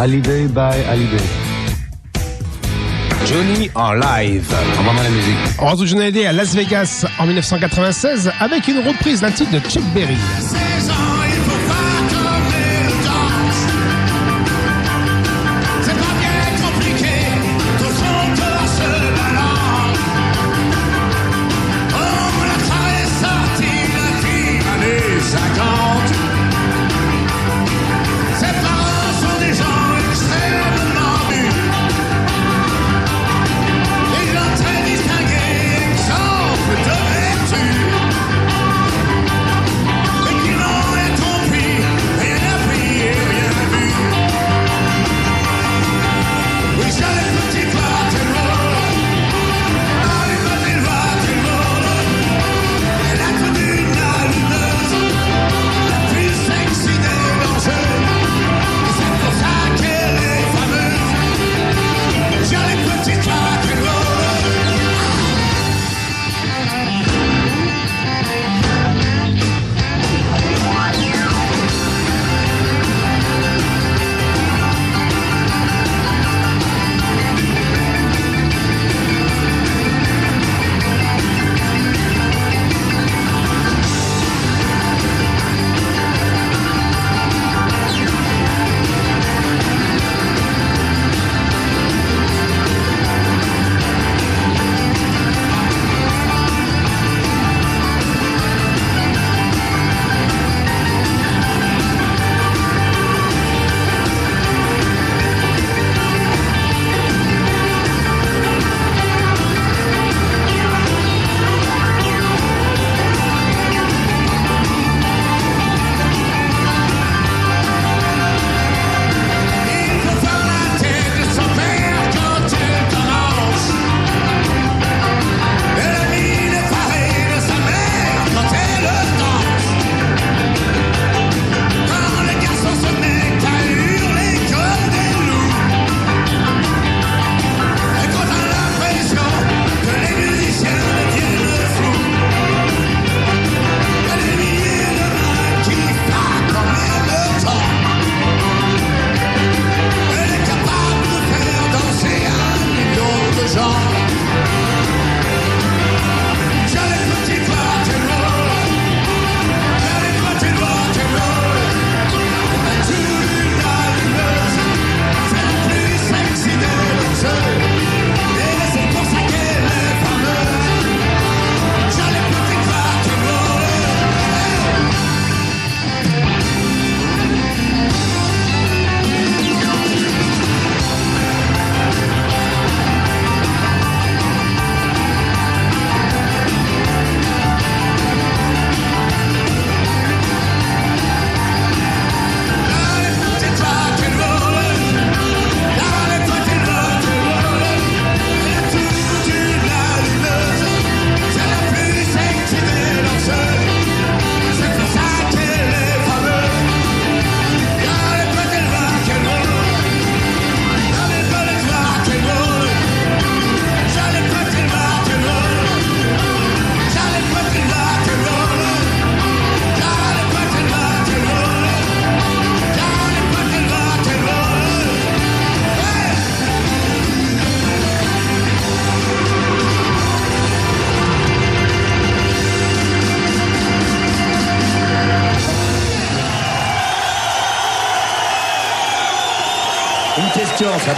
[0.00, 1.20] Hallyday by Hallyday.
[3.26, 4.50] Johnny en live.
[4.78, 5.36] On va la musique.
[5.58, 9.84] On retrouve Johnny à Las Vegas en 1996 avec une reprise d'un titre de Chuck
[9.94, 10.16] Berry.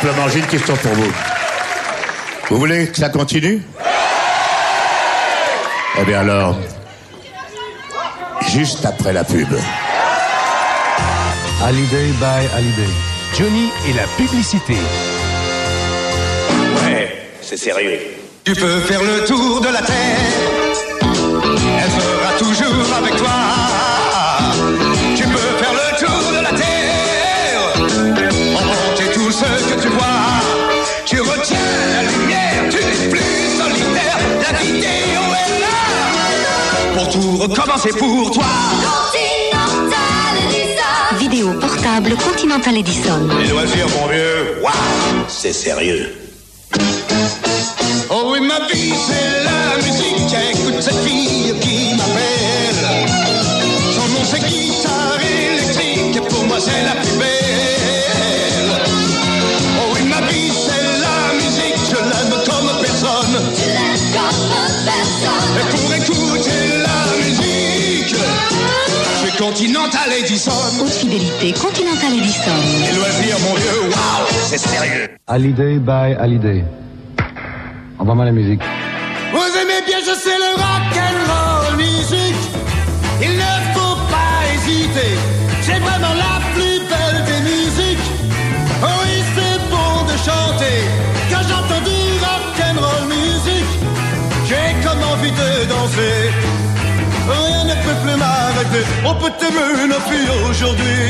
[0.02, 1.12] simplement, j'ai une question pour vous.
[2.50, 3.62] Vous voulez que ça continue?
[6.00, 6.56] Eh bien alors,
[8.48, 9.48] juste après la pub.
[11.62, 12.92] Holiday by Holiday.
[13.38, 14.76] Johnny et la publicité.
[16.84, 18.00] Ouais, c'est sérieux.
[18.44, 20.61] Tu peux faire le tour de la Terre
[37.42, 38.44] recommencer pour toi.
[39.12, 41.16] Continental Edison.
[41.18, 43.28] Vidéo portable Continental Edison.
[43.40, 46.14] Les loisirs, mon vieux, waouh, c'est sérieux.
[48.10, 49.31] Oh oui, ma vie, c'est
[70.24, 70.52] Edison.
[70.80, 72.50] Haute fidélité Continental Edison.
[72.86, 75.08] Les loisirs, mon vieux, waouh, c'est sérieux.
[75.26, 76.64] Hallyday by Hallyday.
[77.98, 78.60] Envoie-moi la musique.
[79.32, 82.42] Vous aimez bien, je sais le rock and roll musique.
[83.20, 85.12] Il ne faut pas hésiter.
[85.62, 88.06] C'est vraiment la plus belle des musiques.
[88.80, 90.78] Oh oui, c'est bon de chanter.
[91.30, 93.72] Quand j'entends du rock and roll musique,
[94.46, 96.30] j'ai comme envie de danser.
[97.28, 98.16] Rien ne peut plus
[99.04, 101.02] On peut aimer une fille aujourd'hui.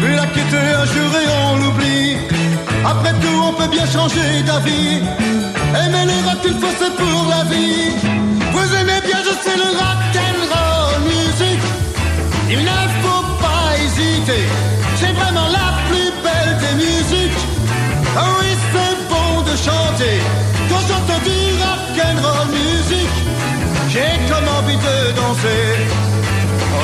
[0.00, 1.10] Puis la quitter un jour
[1.44, 2.16] on l'oublie.
[2.84, 5.02] Après tout, on peut bien changer d'avis.
[5.82, 7.92] Aimer le rock, il faut c'est pour la vie.
[8.52, 11.60] Vous aimez bien, je sais, le rock and roll music.
[12.48, 14.44] Il ne faut pas hésiter.
[14.96, 17.44] C'est vraiment la plus belle des musiques.
[18.16, 20.16] Oh oui, c'est bon de chanter.
[20.70, 23.10] Quand j'entends du rock and roll music,
[23.90, 26.07] j'ai comme envie de danser.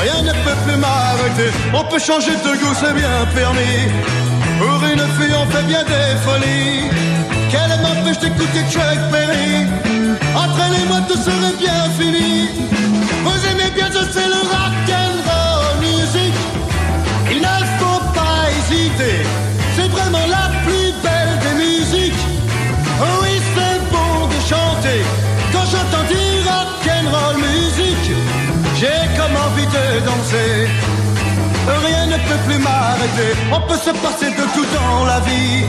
[0.04, 1.50] Rien ne peut plus m'arrêter.
[1.72, 3.88] On peut changer de goût, c'est bien permis.
[4.58, 6.90] Pour une fille, on fait bien des folies.
[7.50, 9.66] Qu'elle m'empêche d'écouter Chuck Berry.
[10.36, 12.50] Entraînez-moi, tout serait bien fini.
[13.24, 16.34] Vous aimez bien, je sais, le rock and roll music.
[17.30, 19.43] Il ne faut pas hésiter.
[31.86, 33.30] Rien ne peut plus m'arrêter.
[33.52, 35.64] On peut se passer de tout dans la vie.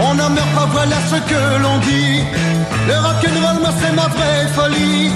[0.00, 2.24] On n'en meurt pas, voilà ce que l'on dit.
[2.88, 5.10] Le rock'n'roll, moi, c'est ma vraie folie.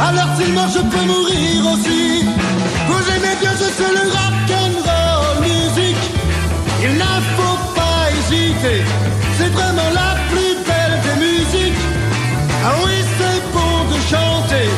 [0.00, 2.24] Alors s'il meurt, je peux mourir aussi.
[2.88, 6.04] Vous aimez bien, je sais, le rock'n'roll musique.
[6.82, 8.84] Il ne faut pas hésiter.
[9.38, 11.82] C'est vraiment la plus belle des musiques.
[12.66, 14.68] Ah oui, c'est bon de chanter.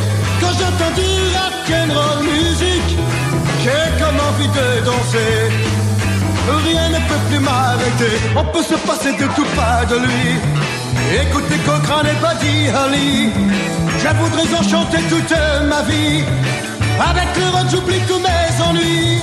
[0.41, 2.36] Quand j'entends du rock'n'roll musique,
[4.29, 5.35] envie de danser.
[6.67, 8.13] Rien ne peut plus m'arrêter.
[8.37, 10.29] On peut se passer de tout pas de lui.
[11.23, 13.31] Écoutez Cochrane et Buddy Holly.
[14.03, 15.37] Je voudrais en chanter toute
[15.69, 16.25] ma vie.
[17.11, 19.21] Avec le rock, j'oublie tous mes ennuis.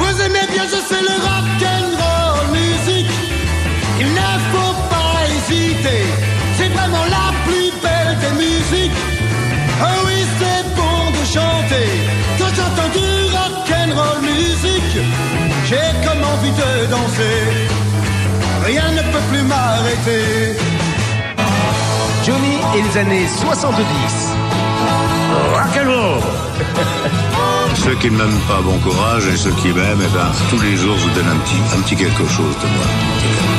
[0.00, 3.14] Vous aimez bien, je sais, le rock'n'roll musique.
[4.00, 6.02] Il ne faut pas hésiter.
[6.56, 9.00] C'est vraiment la plus belle des musiques.
[9.82, 11.88] Oh oui, c'est bon de chanter.
[12.38, 13.20] Quand j'entends du
[13.90, 14.98] rock'n'roll musique,
[15.66, 17.68] j'ai comme envie de danser.
[18.64, 20.56] Rien ne peut plus m'arrêter.
[22.24, 23.84] Johnny et les années 70.
[25.54, 26.20] Rock'n'roll
[27.84, 30.76] Ceux qui ne m'aiment pas, bon courage, et ceux qui m'aiment, eh ben, tous les
[30.76, 33.49] jours, je vous donne un petit, un petit quelque chose de moi.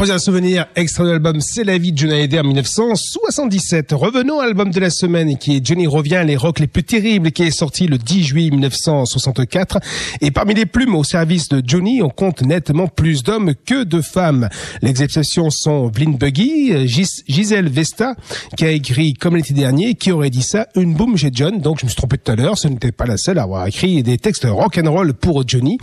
[0.00, 3.92] Croisière souvenir, extrait de l'album C'est la vie de Johnny Hallyday en 1977.
[3.92, 7.32] Revenons à l'album de la semaine qui est Johnny revient les rocks les plus terribles
[7.32, 9.78] qui est sorti le 10 juillet 1964.
[10.22, 14.00] Et parmi les plumes au service de Johnny, on compte nettement plus d'hommes que de
[14.00, 14.48] femmes.
[14.80, 18.14] Les exceptions sont Blind Buggy, Gis Gisèle Vesta
[18.56, 21.60] qui a écrit comme l'été dernier, qui aurait dit ça, une boom chez John.
[21.60, 23.66] Donc je me suis trompé tout à l'heure, ce n'était pas la seule à avoir
[23.66, 25.76] écrit des textes rock and roll pour Johnny.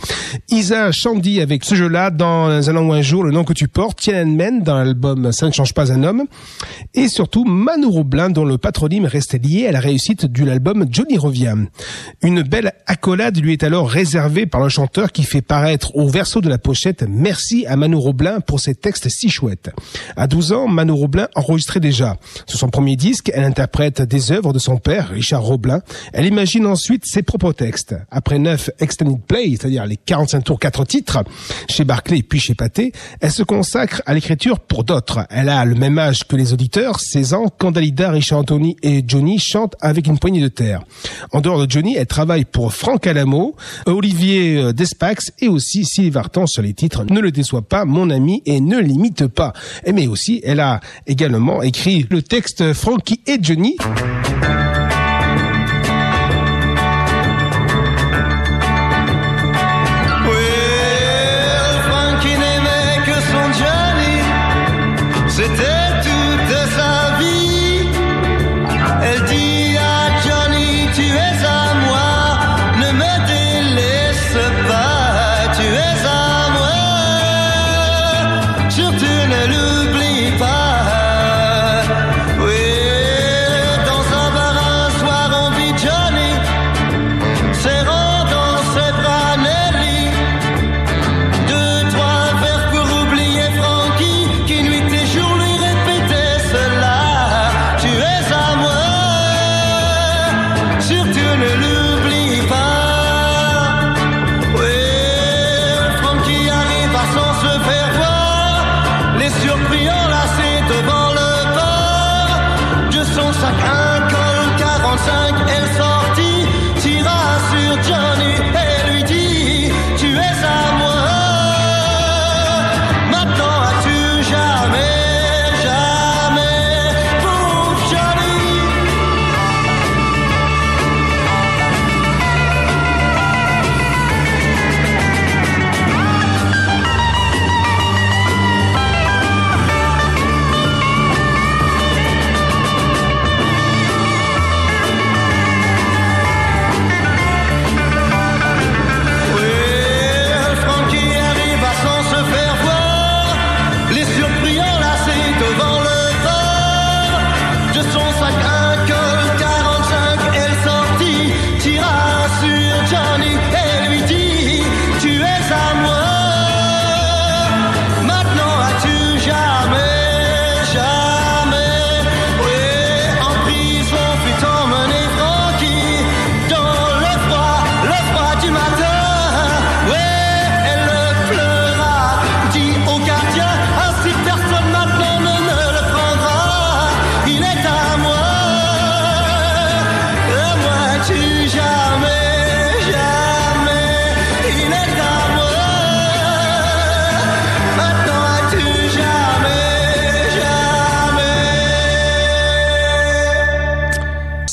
[0.50, 3.68] Isa Shandy avec ce jeu-là dans un an ou un jour, le nom que tu
[3.68, 4.00] portes.
[4.00, 6.24] Tiananmen dans l'album Ça ne change pas un homme,
[6.94, 11.18] et surtout Manu Roblin dont le patronyme restait lié à la réussite de l'album Johnny
[11.18, 11.54] revient.
[12.22, 16.40] Une belle accolade lui est alors réservée par le chanteur qui fait paraître au verso
[16.40, 19.70] de la pochette Merci à Manu Roblin pour ses textes si chouettes.
[20.16, 22.16] À 12 ans, Manu Roblin enregistrait déjà.
[22.46, 25.82] Sur son premier disque, elle interprète des œuvres de son père, Richard Roblin.
[26.14, 27.94] Elle imagine ensuite ses propres textes.
[28.10, 31.24] Après neuf extended play, c'est-à-dire les 45 tours, quatre titres,
[31.68, 35.26] chez Barclay puis chez Pathé, elle se consacre à l'écriture pour d'autres.
[35.30, 39.04] Elle a le même âge que les auditeurs, 16 ans, quand Dalida, Richard Anthony et
[39.06, 40.82] Johnny chantent avec une poignée de terre.
[41.32, 46.10] En dehors de Johnny, elle travaille pour Franck Alamo, Olivier euh, Despax et aussi Sylvie
[46.10, 49.52] Vartan sur les titres Ne le déçois pas, mon ami, et ne limite pas.
[49.92, 53.76] Mais aussi, elle a également écrit le texte Frankie et Johnny.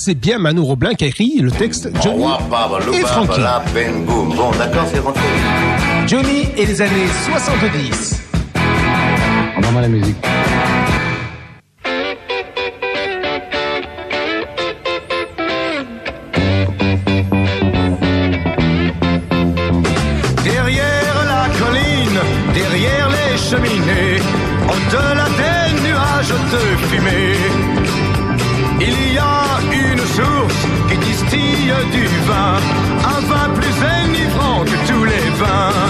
[0.06, 2.26] C'est bien Manu Roblin qui a écrit le texte Johnny
[2.94, 3.41] et Frankie.
[4.06, 5.23] Bon, d'accord, c'est rentré.
[6.06, 8.22] Johnny et les années 70.
[9.57, 10.15] On la musique.
[31.91, 32.57] Du vin,
[33.16, 35.86] un vin plus enivrant que tous les vins.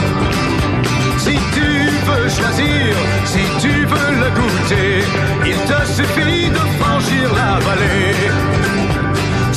[1.17, 1.69] Si tu
[2.07, 2.95] veux choisir,
[3.25, 5.03] si tu veux le goûter,
[5.51, 8.15] il te suffit de franchir la vallée.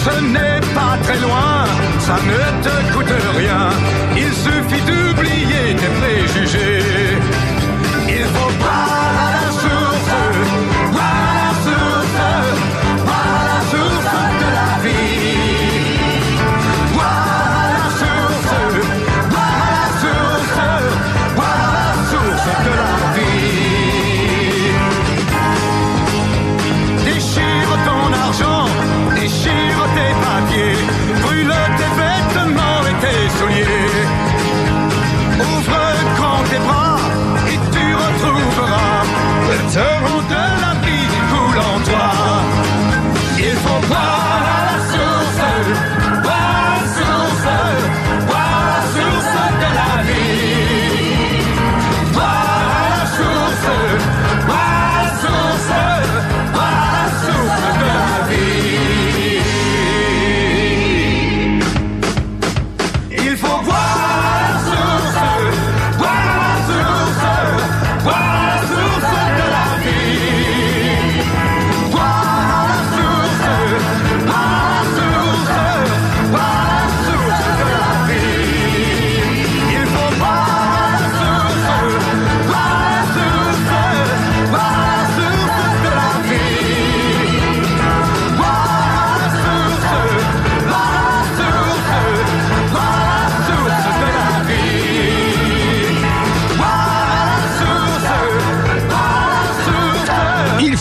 [0.05, 1.65] Ce n'est pas très loin,
[1.99, 3.08] ça ne te coûte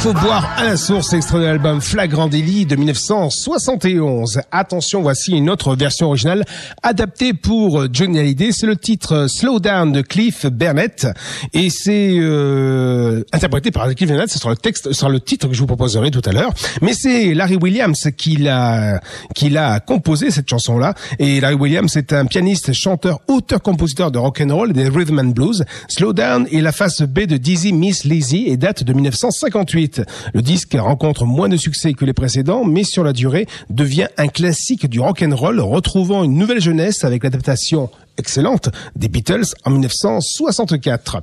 [0.08, 4.40] faut boire à la source, extrait de l'album Flagrant délit de 1971.
[4.52, 6.46] Attention, voici une autre version originale
[6.82, 8.54] adaptée pour Johnny Hallyday.
[8.54, 11.08] C'est le titre Slow Down de Cliff Burnett
[11.54, 14.30] et c'est euh, interprété par Cliff Burnett.
[14.30, 16.54] Ce sera le texte, ce sera le titre que je vous proposerai tout à l'heure.
[16.82, 19.02] Mais c'est Larry Williams qui l'a
[19.36, 20.94] qui l'a composé cette chanson-là.
[21.20, 25.32] Et Larry Williams est un pianiste, chanteur, auteur-compositeur de rock and roll des rhythm and
[25.32, 25.66] blues.
[25.90, 29.97] Slow Down est la face B de Dizzy Miss Lizzy et date de 1958.
[30.34, 34.28] Le disque rencontre moins de succès que les précédents, mais sur la durée devient un
[34.28, 39.72] classique du rock and roll, retrouvant une nouvelle jeunesse avec l'adaptation excellente des Beatles en
[39.72, 41.22] 1964.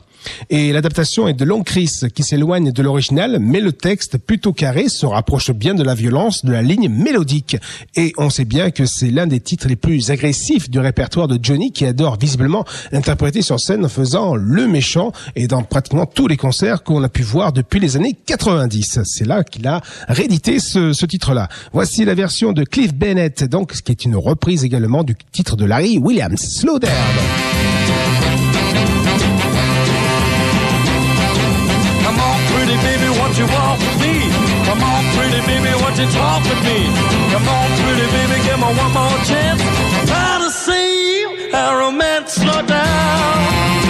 [0.51, 4.89] Et l'adaptation est de Long Chris qui s'éloigne de l'original, mais le texte plutôt carré
[4.89, 7.57] se rapproche bien de la violence de la ligne mélodique.
[7.97, 11.39] Et on sait bien que c'est l'un des titres les plus agressifs du répertoire de
[11.43, 16.27] Johnny qui adore visiblement l'interpréter sur scène en faisant le méchant et dans pratiquement tous
[16.27, 19.01] les concerts qu'on a pu voir depuis les années 90.
[19.05, 21.49] C'est là qu'il a réédité ce, ce titre-là.
[21.73, 25.65] Voici la version de Cliff Bennett, donc, qui est une reprise également du titre de
[25.65, 26.79] Larry Williams, Slow
[32.05, 34.15] Come on, pretty baby, won't you want with me?
[34.69, 36.79] Come on, pretty baby, won't you talk with me?
[37.33, 39.63] Come on, pretty baby, give me one more chance.
[40.11, 43.84] Try to see our romance slow down.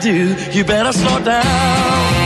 [0.00, 0.36] Do?
[0.52, 2.17] You better slow down.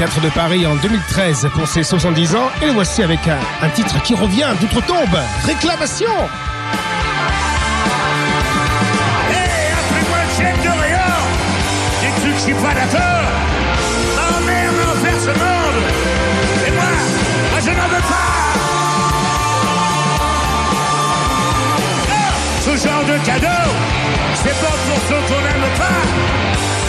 [0.00, 2.48] Théâtre de Paris en 2013 pour ses 70 ans.
[2.62, 6.08] Et le voici avec un, titre qui revient d'outre-tombe, Réclamation.
[9.28, 11.20] Hey, appelez-moi le chef de Réor
[12.00, 13.28] Dis-tu que je suis pas d'accord
[14.86, 15.82] l'enfer ce monde
[16.66, 16.84] Et moi,
[17.50, 18.30] moi je n'en veux pas.
[22.08, 22.32] Ah,
[22.62, 23.70] Ce genre de cadeau,
[24.32, 26.00] c'est pas pour ceux qu'on n'aime pas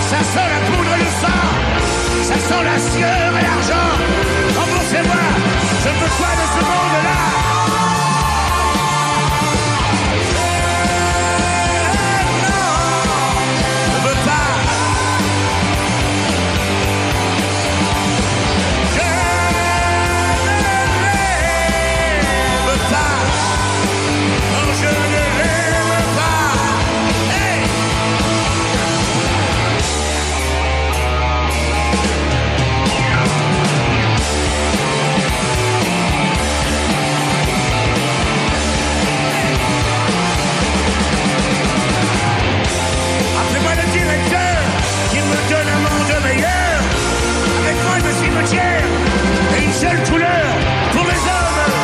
[0.10, 1.91] Ça sent la poudre le sang
[2.32, 3.92] La sueur et l'argent.
[4.58, 5.16] Remboursez-moi.
[5.84, 7.51] Je veux pas de ce monde-là?
[44.02, 44.58] directeur
[45.12, 46.78] qui me donne un monde meilleur.
[47.64, 48.84] Avec moi, je suis cimetière
[49.58, 50.46] et une seule couleur
[50.94, 51.81] pour les hommes.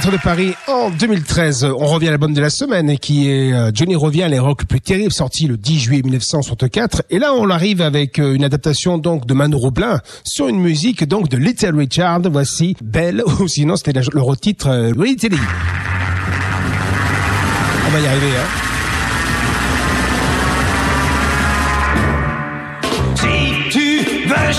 [0.00, 1.74] De Paris en 2013.
[1.78, 4.80] On revient à l'album de la semaine qui est euh, Johnny revient les rock plus
[4.80, 9.26] terribles sorti le 10 juillet 1964 et là on arrive avec euh, une adaptation donc
[9.26, 12.22] de Manu Roblin sur une musique donc de Little Richard.
[12.30, 14.94] Voici Belle ou sinon c'était le retitre euh.
[14.96, 15.00] On
[17.90, 18.46] va y arriver hein.
[23.16, 23.26] Si
[23.70, 24.52] tu veux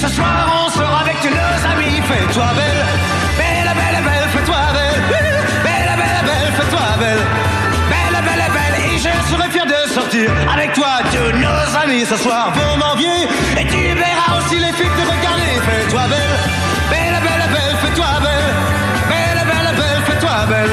[0.00, 0.60] ce soir on
[1.02, 2.46] avec amis, fais-toi.
[2.54, 2.99] Belle,
[10.18, 10.98] avec toi.
[11.12, 13.28] Tous nos amis ce soir vont m'envier.
[13.58, 16.36] Et tu verras aussi les filles te regarder, fais-toi belle.
[16.90, 18.50] Belle, belle, belle, fais-toi belle.
[19.08, 20.70] Belle, belle, belle, fais-toi belle.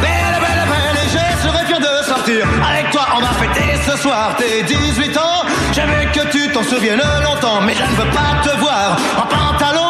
[0.00, 3.06] Belle, belle, belle, et je serai fier de sortir avec toi.
[3.16, 5.42] On va fêter ce soir tes 18 ans.
[5.72, 9.26] Je veux que tu t'en souviennes longtemps, mais je ne veux pas te voir en
[9.26, 9.87] pantalon,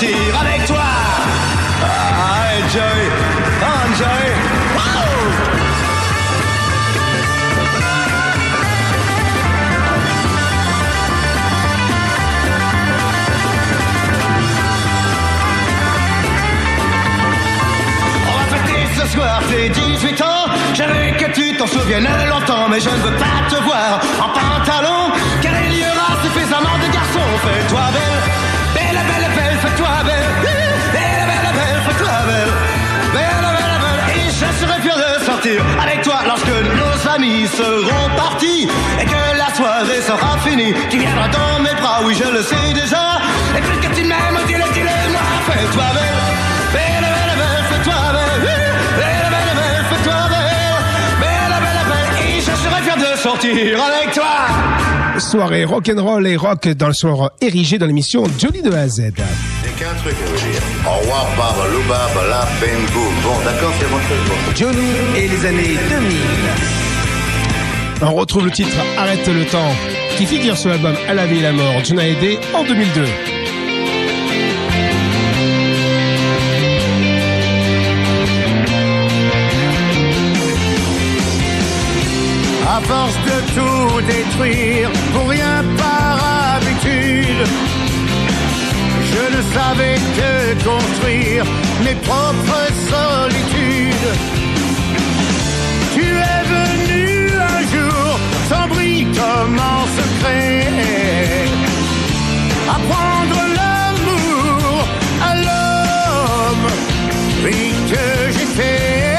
[0.00, 0.76] sortir avec toi.
[1.82, 3.00] Ah, enjoy,
[3.62, 4.26] enjoy,
[4.76, 4.80] wow!
[18.26, 20.26] On va fêter ce soir tes 18 ans.
[20.80, 25.12] Veux que tu t'en souviennes longtemps, mais je ne veux pas te voir en pantalon,
[35.46, 38.68] avec toi lorsque nos amis seront partis
[39.00, 40.74] et que la soirée sera finie.
[40.90, 43.18] Tu viendras dans mes bras, oui, je le sais déjà.
[43.56, 46.20] Et puisque tu m'aimes, dis-le, dis-le-moi, fais-toi belle,
[46.74, 48.42] belle, belle, belle, fais-toi belle,
[48.98, 50.76] belle, belle, belle, fais-toi belle,
[51.20, 55.18] belle, belle, belle, et je serai fier de sortir avec toi.
[55.18, 59.12] Soirée rock'n'roll et rock dans le soir érigé dans l'émission Johnny de A à Z.
[60.86, 63.14] Au revoir, baba, louba, bala, bang, boom.
[63.22, 63.98] Bon, d'accord, c'est bon.
[63.98, 64.54] Bon.
[64.56, 66.18] Johnny et les années 2000.
[68.02, 69.74] On retrouve le titre Arrête le temps
[70.16, 73.04] qui figure sur l'album À la vie et la mort Johnny Hallyday en 2002.
[82.66, 87.46] À force de tout détruire, pour rien par habitude,
[89.40, 91.44] je savais que construire
[91.84, 94.12] mes propres solitudes.
[95.94, 98.18] Tu es venu un jour,
[98.50, 100.66] sans bruit comme en secret,
[102.76, 104.86] apprendre l'amour
[105.28, 106.66] à l'homme,
[107.44, 109.16] oui que j'étais.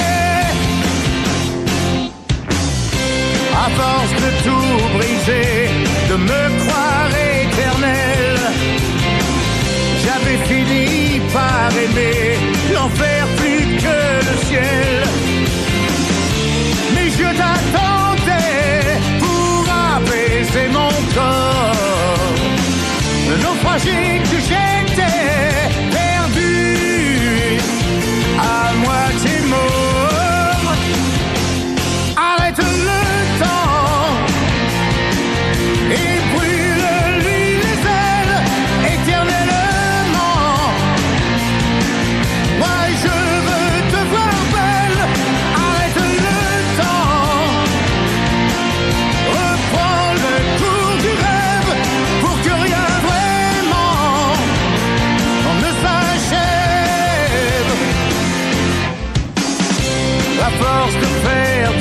[3.66, 5.70] à force de tout briser,
[6.10, 7.21] de me croire
[10.52, 12.38] J'avais fini par aimer
[12.74, 13.98] l'enfer plus que
[14.28, 15.04] le ciel.
[16.94, 19.66] Mais je t'attendais pour
[19.96, 22.36] apaiser mon corps.
[23.30, 25.30] Le naufragé que j'étais,
[25.92, 27.58] perdu,
[28.38, 29.31] à moitié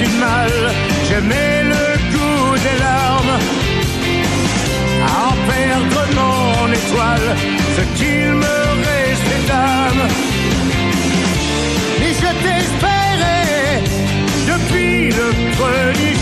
[0.01, 0.53] du mal,
[1.09, 3.37] j'aimais le goût des larmes.
[5.07, 7.29] À en perdre mon étoile,
[7.77, 8.59] ce qu'il me
[8.89, 10.05] restait d'âme.
[12.07, 13.83] Et je t'espérais
[14.53, 15.29] depuis le
[15.59, 16.15] premier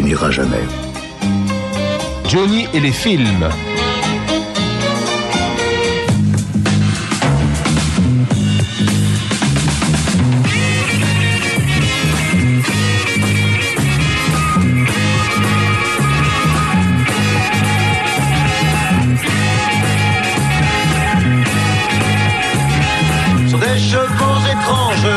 [0.00, 0.64] finira jamais.
[2.26, 3.46] Johnny et les films.
[23.48, 25.12] Sur des chevaux étranges,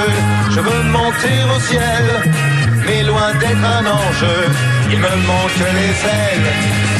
[0.50, 2.43] je veux monter au ciel,
[3.32, 4.26] d'être un ange,
[4.92, 6.52] il me manque les ailes.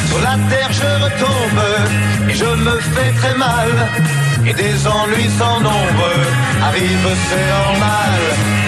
[0.08, 1.64] Sur la terre je retombe
[2.28, 3.70] et je me fais très mal,
[4.46, 6.10] et des ennuis sans nombre
[6.62, 8.20] arrivent, c'est normal.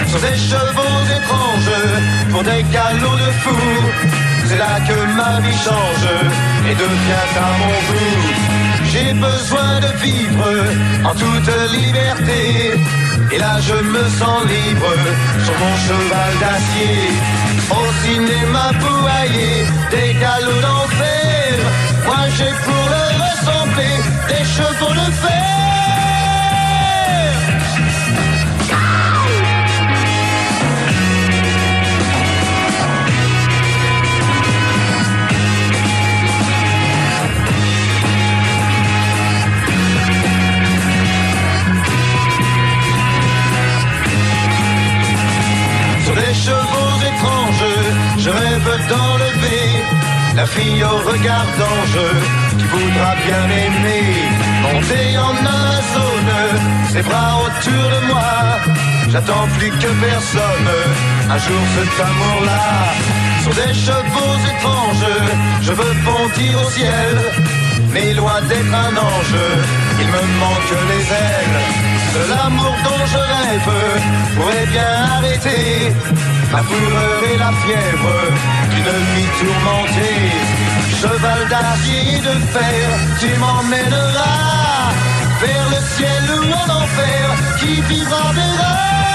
[0.09, 1.79] Sur des chevaux étranges,
[2.31, 3.57] pour des galops de fou,
[4.47, 6.09] c'est là que ma vie change
[6.69, 8.67] et devient à mon goût.
[8.91, 10.49] J'ai besoin de vivre
[11.03, 12.73] en toute liberté.
[13.31, 14.93] Et là je me sens libre
[15.43, 17.46] sur mon cheval d'acier.
[17.69, 21.53] Au cinéma pouaillé, des galops d'enfer.
[22.05, 23.97] Moi j'ai pour le ressembler
[24.29, 25.56] des chevaux de fer.
[48.27, 49.67] Je rêve d'enlever
[50.35, 52.03] la fille au regard d'ange
[52.57, 54.07] qui voudra bien aimer.
[54.63, 56.35] Monter en Amazone,
[56.91, 58.33] ses bras autour de moi.
[59.11, 60.71] J'attends plus que personne,
[61.33, 62.67] un jour cet amour-là.
[63.43, 65.13] Sur des chevaux étranges,
[65.61, 67.15] je veux bondir au ciel.
[67.93, 69.39] Mais loin d'être un ange,
[70.01, 71.59] il me manque les ailes.
[72.29, 73.71] L'amour dont je rêve
[74.35, 78.15] pourrait bien arrêter la fureur et la fièvre
[78.71, 80.31] d'une vie tourmentée.
[81.01, 84.91] Cheval d'acier et de fer, tu m'emmèneras
[85.41, 87.23] vers le ciel ou en enfer,
[87.59, 89.06] qui vivra verra.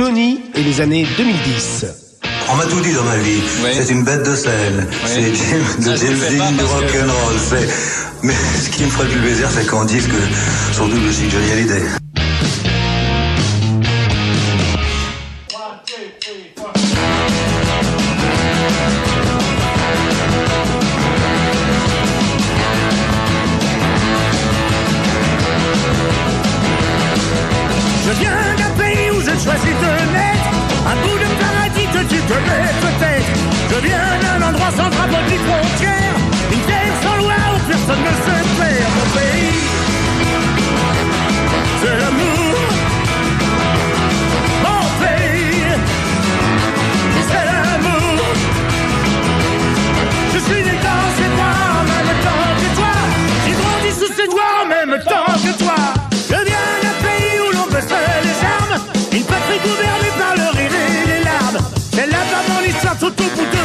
[0.00, 1.84] Johnny et les années 2010.
[2.48, 3.42] On m'a tout dit dans ma vie.
[3.74, 4.86] C'est une bête de scène.
[5.04, 7.34] C'est Jim, de James Dean du rock'n'roll.
[7.50, 7.68] C'est-
[8.22, 8.32] Mais
[8.64, 10.16] ce qui me ferait le plus plaisir, c'est qu'on dise que
[10.74, 11.82] son double c'est Johnny Hallyday.
[29.42, 30.50] choisis de naître,
[30.90, 33.32] un bout de paradis que tu connais peut-être.
[33.70, 36.14] Je viens d'un endroit sans drapeau ni frontière,
[36.52, 38.90] une terre sans loi où personne ne se perd.
[38.96, 39.60] Mon pays,
[41.80, 42.54] c'est l'amour.
[44.66, 45.72] Mon pays,
[47.30, 48.24] c'est l'amour.
[50.34, 52.94] Je suis né dans ces doigts en même temps que toi,
[53.46, 55.19] j'ai grandi sous ces doigts en même temps.
[59.62, 61.58] gouverné par le rire et les larmes.
[61.98, 63.59] Elle a pas mon histoire, tout pour te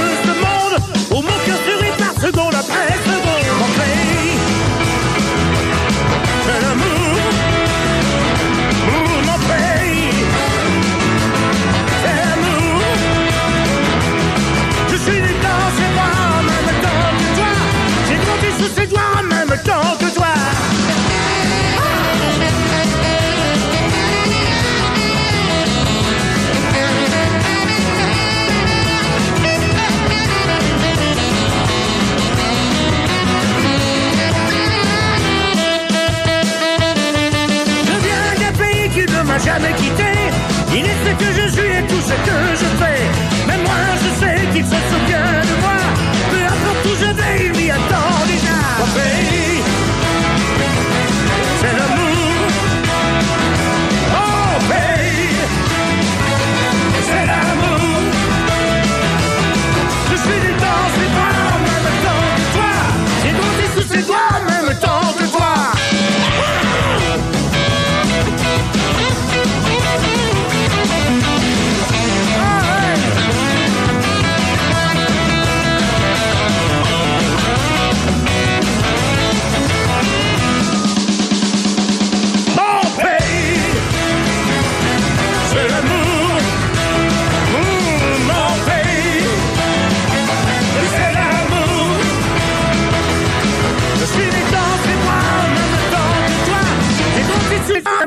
[42.07, 43.02] je suis et tout ce que je fais.
[43.48, 43.73] Mais moi,
[44.03, 45.05] je sais qu'il se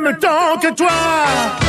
[0.08, 1.67] même temps que toi.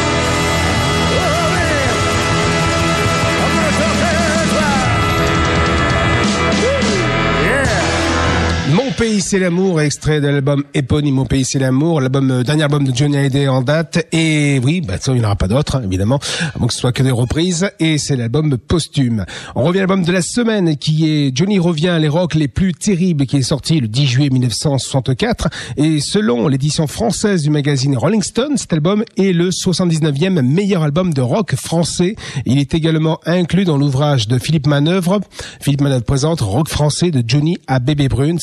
[8.99, 12.83] Pays c'est l'amour, extrait de l'album éponyme Mon pays c'est l'amour, l'album euh, dernier album
[12.83, 14.05] de Johnny Hallyday en date.
[14.11, 16.19] Et oui, bah ça il n'y en aura pas d'autres hein, évidemment,
[16.53, 17.69] à moins que ce soit que des reprises.
[17.79, 19.25] Et c'est l'album posthume.
[19.55, 22.73] On revient à l'album de la semaine qui est Johnny revient les rocks les plus
[22.73, 25.47] terribles, qui est sorti le 10 juillet 1964.
[25.77, 31.13] Et selon l'édition française du magazine Rolling Stone, cet album est le 79e meilleur album
[31.13, 32.17] de rock français.
[32.45, 35.21] Il est également inclus dans l'ouvrage de Philippe Manœuvre.
[35.61, 38.39] Philippe Manœuvre présente Rock français de Johnny à Bébé Brune,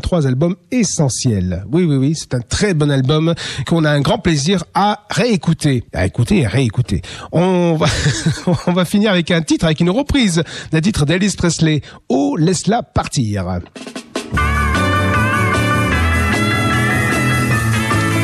[0.00, 1.64] 123 albums essentiels.
[1.70, 3.34] Oui, oui, oui, c'est un très bon album
[3.66, 5.84] qu'on a un grand plaisir à réécouter.
[5.92, 7.02] À écouter et à réécouter.
[7.32, 7.86] On va,
[8.66, 11.82] on va finir avec un titre, avec une reprise d'un titre d'Elvis Presley.
[12.08, 13.44] Oh, laisse-la partir.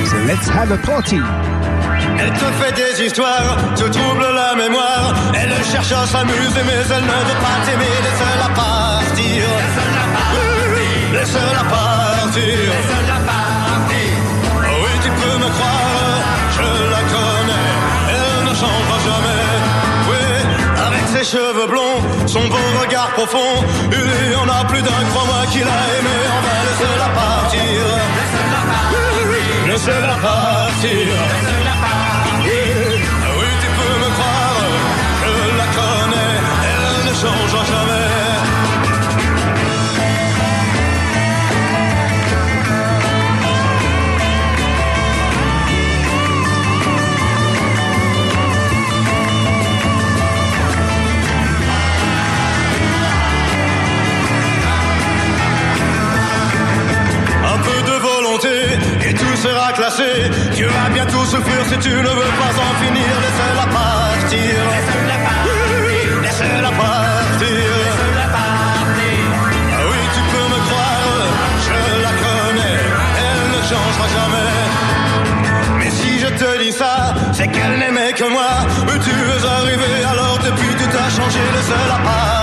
[0.05, 1.21] C'est Let's Have a Party.
[2.19, 5.15] Elle te fait des histoires, te trouble la mémoire.
[5.35, 7.85] Elle cherche à s'amuser, mais elle ne veut pas t'aimer.
[8.03, 9.96] Laisse-la partir.
[11.27, 12.55] Laisse-la partir.
[14.49, 16.19] Oh oui, tu peux me croire,
[16.57, 17.71] je la connais.
[18.15, 19.47] Elle ne changera jamais.
[20.09, 20.25] Oui,
[20.87, 23.55] avec ses cheveux blonds, son beau regard profond.
[23.91, 26.17] Il y en a plus d'un, crois-moi, qu'il a aimé.
[26.37, 27.83] On va laisser-la partir.
[29.67, 31.07] Laisse-la partir.
[31.83, 34.63] Ah Oui, tu peux me croire,
[35.23, 36.35] je la connais,
[36.71, 38.16] elle ne changera jamais.
[59.97, 63.09] Tu vas bientôt souffrir si tu ne veux pas en finir.
[63.25, 64.55] Laisse-la partir.
[66.23, 67.63] Laisse-la partir.
[69.73, 71.27] Ah oui, tu peux me croire,
[71.65, 72.81] je la connais.
[73.25, 74.53] Elle ne changera jamais.
[75.79, 78.53] Mais si je te dis ça, c'est qu'elle n'aimait que moi.
[78.87, 81.41] Mais tu es arrivé alors depuis tout a changé.
[81.55, 82.36] Laisse-la partir.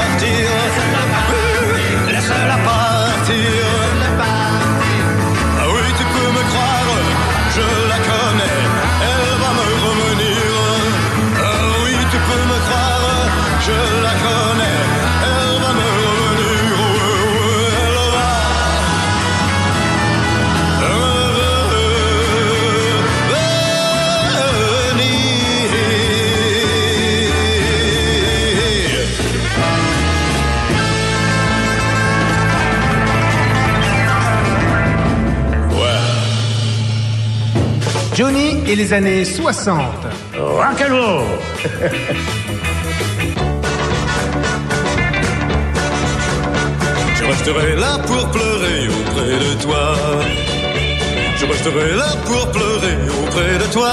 [38.73, 39.77] Et les années 60.
[40.35, 41.25] Rock'n'roll.
[47.17, 49.95] Je resterai là pour pleurer auprès de toi.
[51.37, 53.91] Je resterai là pour pleurer auprès de toi.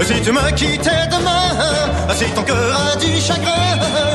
[0.00, 1.48] Si tu me quittais demain,
[2.14, 3.66] si ton cœur a du chagrin,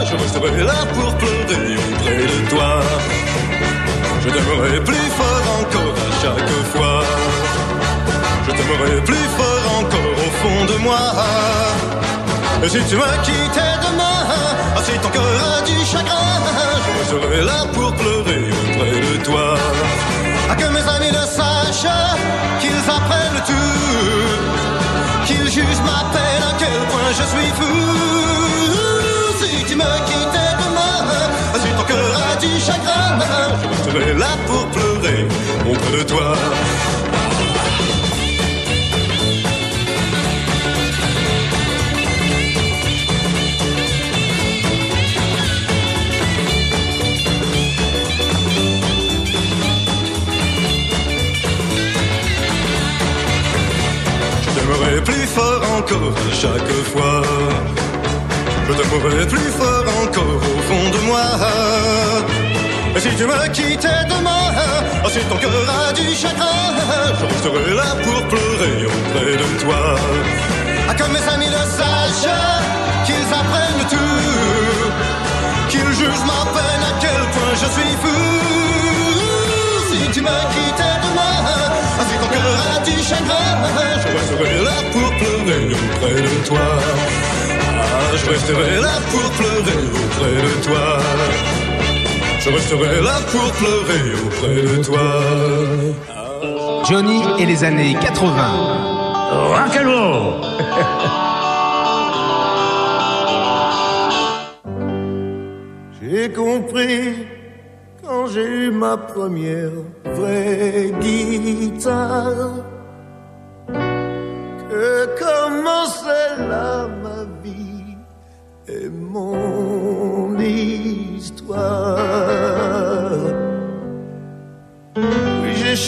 [0.09, 2.81] je resterai là pour pleurer auprès de toi.
[4.23, 7.03] Je t'aimerai plus fort encore à chaque fois.
[9.05, 10.99] Plus fort encore au fond de moi.
[12.67, 14.19] Si tu me quittais demain,
[14.83, 15.23] si ton cœur
[15.57, 16.41] a du chagrin,
[16.99, 19.57] je serai là pour pleurer auprès de toi.
[20.49, 21.93] À que mes amis le sachent,
[22.59, 27.77] qu'ils apprennent tout, qu'ils jugent ma peine, à quel point je suis fou.
[29.39, 30.99] Si tu me quittais demain,
[31.61, 33.19] si ton cœur a du chagrin,
[33.71, 35.27] je serai là pour pleurer
[35.71, 36.35] auprès de toi.
[55.37, 57.21] Fort encore à chaque fois.
[58.67, 61.27] Je t'aimerai plus fort encore au fond de moi.
[62.95, 64.45] Et si tu me quittais demain,
[65.13, 66.61] si ton cœur a du chagrin,
[67.19, 69.81] je resterai là pour pleurer auprès de toi.
[70.89, 72.37] Ah, comme mes amis le sachent,
[73.05, 74.23] qu'ils apprennent tout,
[75.69, 78.19] qu'ils jugent ma peine à quel point je suis fou.
[79.89, 80.66] Si tu me quittais
[85.47, 86.59] pleurer auprès de toi.
[86.59, 90.85] Ah, je resterai là pour pleurer auprès de toi.
[92.39, 95.05] Je resterai là pour pleurer auprès de toi.
[96.89, 98.33] Johnny et les années 80.
[99.31, 100.41] Rock'n'roll
[106.01, 107.27] J'ai compris
[108.03, 109.71] quand j'ai eu ma première
[110.05, 112.66] vraie guitare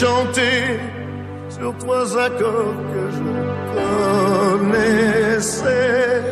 [0.00, 0.80] Chanté
[1.50, 3.24] sur trois accords que je
[5.36, 6.22] connaissais.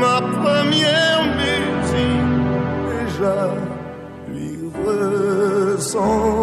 [0.00, 2.34] Ma première musique
[2.90, 3.40] déjà
[4.28, 4.52] lui
[4.84, 6.37] ressemblait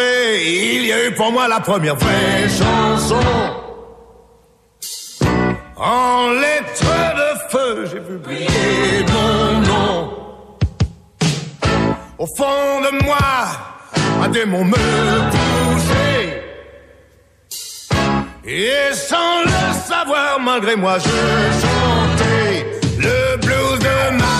[0.00, 3.20] il y a eu pour moi la première vraie chanson.
[5.76, 10.10] En lettres de feu, j'ai vu briller mon nom.
[12.18, 13.18] Au fond de moi,
[14.22, 16.42] un démon me poussait.
[18.44, 21.08] Et sans le savoir, malgré moi, je
[21.60, 22.66] chantais
[22.98, 24.33] le blues de ma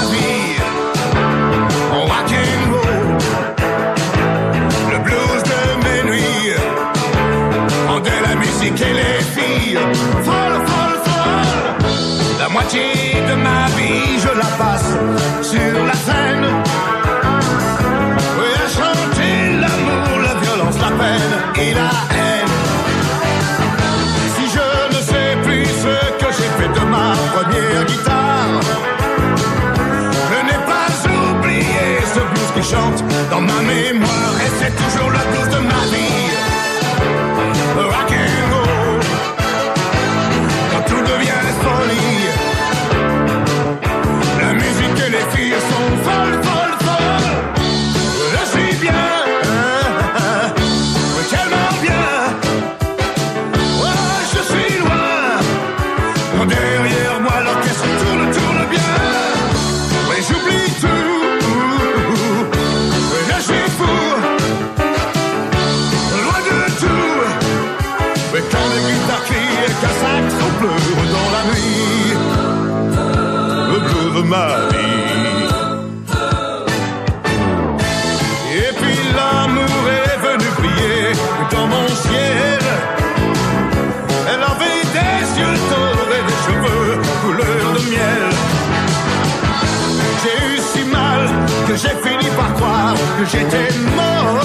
[12.65, 14.91] moitié de ma vie, je la passe
[15.43, 16.47] sur la scène.
[18.39, 22.55] Oui, à chanter l'amour, la violence, la peine et la haine.
[24.37, 28.61] Si je ne sais plus ce que j'ai fait de ma première guitare,
[30.31, 30.91] je n'ai pas
[31.39, 35.54] oublié ce blues qui chante dans ma mémoire et c'est toujours le blues de
[93.27, 94.39] j'étais mort.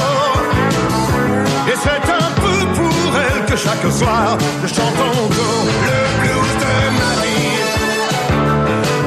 [1.67, 6.75] Et c'est un peu pour elle que chaque soir je chante encore le blues de
[6.99, 7.59] ma vie.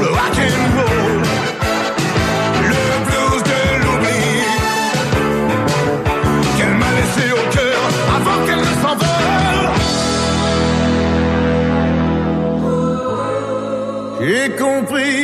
[0.00, 1.22] Le rock and roll,
[2.72, 4.26] le blues de l'oubli
[6.56, 7.82] qu'elle m'a laissé au cœur
[8.16, 9.66] avant qu'elle ne s'envole.
[14.20, 15.20] J'ai compris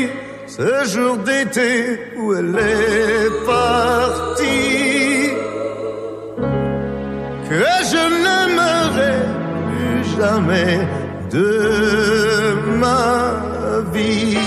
[0.46, 4.37] ce jour d'été où elle est partie
[10.18, 10.80] jamais
[11.30, 11.52] de
[12.82, 13.02] ma
[13.94, 14.38] vie.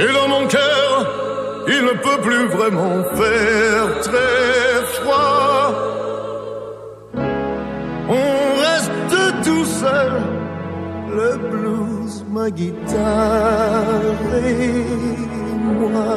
[0.00, 0.92] Et dans mon cœur,
[1.74, 5.60] il ne peut plus vraiment faire très froid.
[8.20, 8.32] On
[8.64, 9.00] reste
[9.46, 10.12] tout seul,
[11.18, 14.84] le blues, ma guitare et
[15.78, 16.12] moi.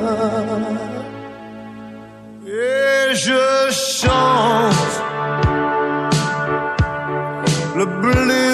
[2.46, 4.73] Et je chante
[8.04, 8.53] le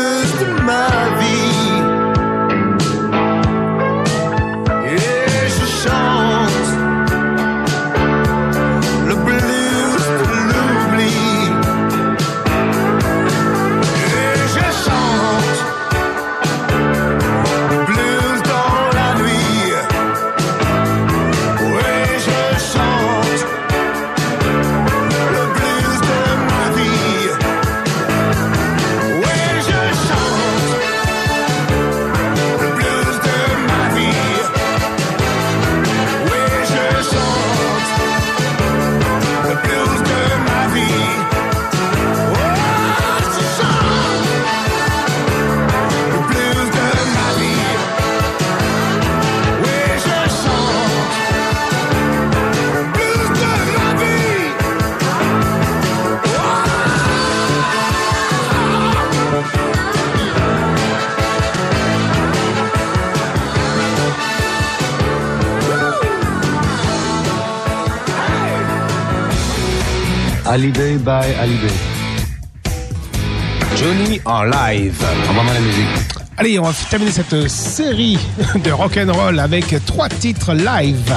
[70.50, 71.72] Hallyday by Hallyday.
[73.76, 75.00] Johnny en live.
[75.30, 75.86] Envoie-moi la musique.
[76.38, 78.18] Allez, on va terminer cette série
[78.66, 81.16] de rock'n'roll avec trois titres live.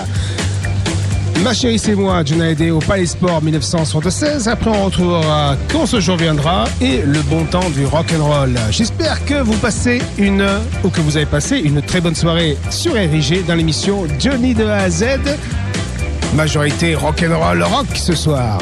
[1.43, 4.49] Ma chérie, c'est moi, John Hallyday au Palais Sport 1976.
[4.49, 8.59] Après, on retrouvera Quand ce jour viendra et le bon temps du rock'n'roll.
[8.71, 10.47] J'espère que vous passez une,
[10.85, 14.67] ou que vous avez passé une très bonne soirée sur RIG dans l'émission Johnny de
[14.67, 15.07] A à Z.
[16.35, 18.59] Majorité rock'n'roll rock ce soir.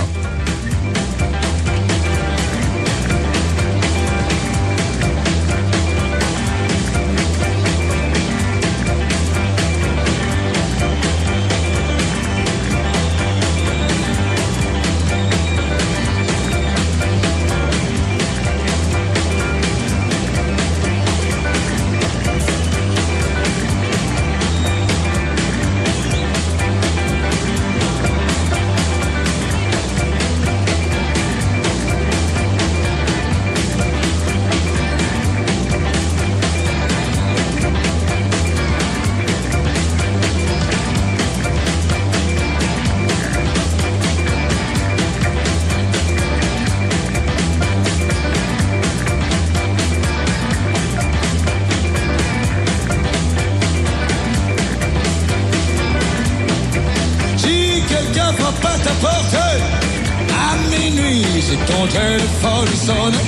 [61.80, 63.18] Ton téléphone sonne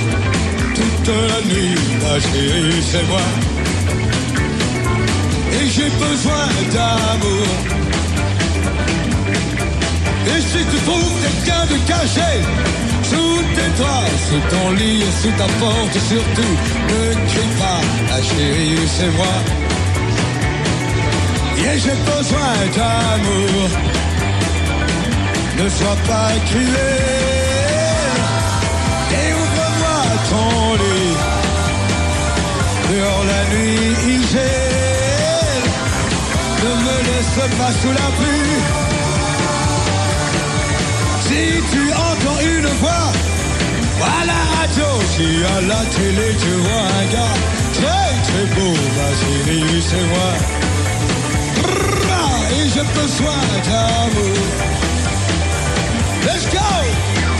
[0.75, 1.75] toute la nuit,
[2.19, 3.27] chérie, c'est moi.
[5.57, 7.47] Et j'ai besoin d'amour.
[10.27, 12.33] Et si tu trouves quelqu'un de caché
[13.09, 16.55] sous tes toits, sous ton lit sous ta porte, surtout
[16.89, 19.35] ne crie pas, ma chérie, c'est moi.
[21.57, 23.69] Et j'ai besoin d'amour.
[25.57, 27.32] Ne sois pas cruel
[32.93, 35.63] Dehors la nuit il gèle.
[36.63, 38.59] Ne me laisse pas sous la pluie.
[41.25, 43.07] Si tu entends une voix,
[44.19, 47.37] à la radio, si à la télé tu vois un gars
[47.79, 48.75] très très beau,
[49.19, 50.31] chérie, c'est moi.
[52.51, 54.37] Et j'ai besoin d'amour.
[56.25, 57.32] Let's go!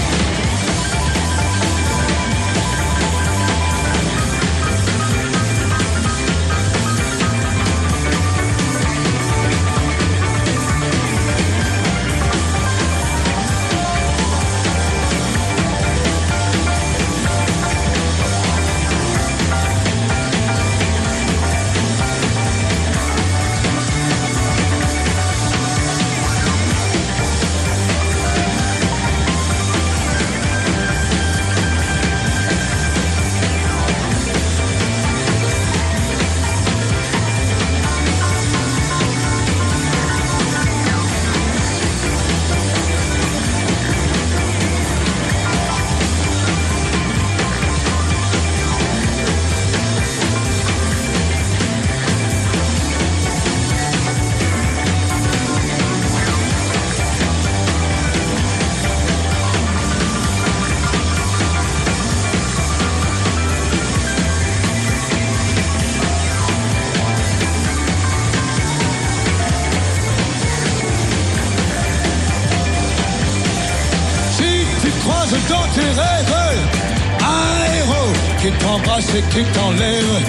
[79.14, 80.22] T'embrasse et qui t'enlève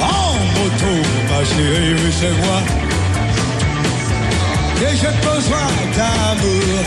[0.00, 0.94] en moto,
[1.28, 2.62] ma chérie, c'est moi.
[4.80, 6.84] Et j'ai besoin d'amour.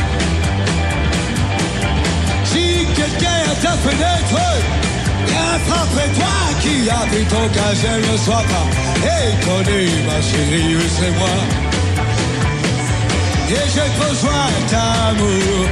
[2.45, 4.41] Si quelqu'un à ta fenêtre
[5.27, 8.68] vient frapper toi qui habite au gazelle, ne sois pas
[9.03, 11.38] étonné, ma chérie, c'est moi.
[13.49, 15.68] Et j'ai besoin d'amour.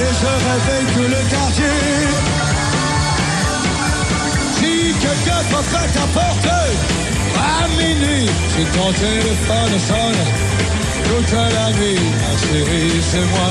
[0.00, 1.78] Et je réveille tout le quartier.
[4.56, 6.48] Si quelqu'un frappe à ta porte
[7.36, 10.22] À minuit Si ton téléphone sonne
[11.04, 13.50] Toute la nuit Ma chérie c'est moi.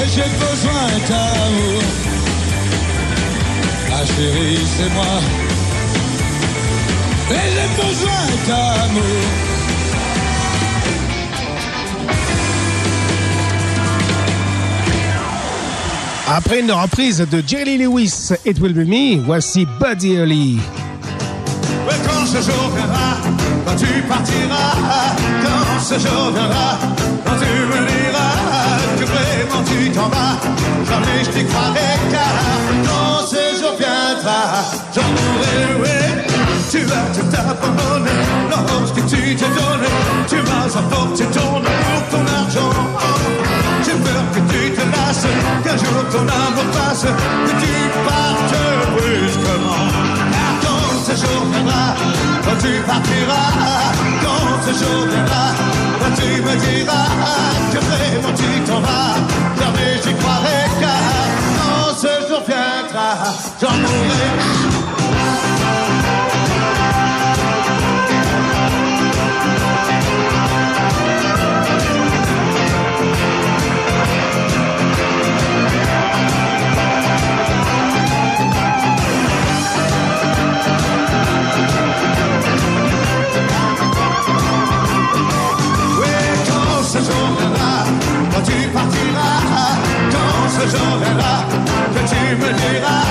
[0.00, 1.82] Et j'ai besoin d'amour
[3.90, 5.47] Ma chérie, c'est moi.
[7.30, 9.48] Et j'ai besoin d'amour.
[16.30, 20.58] Après une reprise de Jerry Lewis, It Will Be Me, voici Buddy Holly.
[22.04, 23.16] Quand ce jour viendra,
[23.66, 24.74] quand tu partiras,
[25.42, 26.78] quand ce jour viendra,
[27.24, 28.34] quand tu me diras
[28.98, 30.38] que vraiment tu t'en vas,
[30.86, 32.34] jamais je t'y croirai car
[32.84, 34.40] quand ce jour viendra,
[34.94, 36.07] j'en mourrai, ouais.
[36.78, 38.20] Tu vas tout abandonner
[38.70, 39.90] lorsque tu t'es donné,
[40.28, 42.72] tu vas apporter ton amour, ton argent.
[43.84, 45.26] J'ai peur que tu te lasses,
[45.64, 47.74] qu'un jour ton amour passe, que tu
[48.06, 48.62] partes
[48.94, 49.88] brusquement.
[50.62, 51.96] Quand ce jour viendra,
[52.44, 53.50] quand tu partiras,
[54.22, 55.46] quand ce jour viendra,
[55.98, 57.08] quand tu me diras
[57.72, 59.16] que vraiment tu t'en vas,
[59.58, 61.26] jamais j'y croirai car
[61.58, 63.10] quand ce jour viendra,
[63.60, 64.57] j'en mourrai.
[90.58, 91.44] Ce jour viendra,
[91.94, 93.04] que tu me diras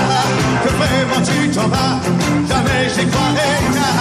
[0.64, 1.98] que vraiment tu t'en vas,
[2.48, 3.94] jamais j'y croirai car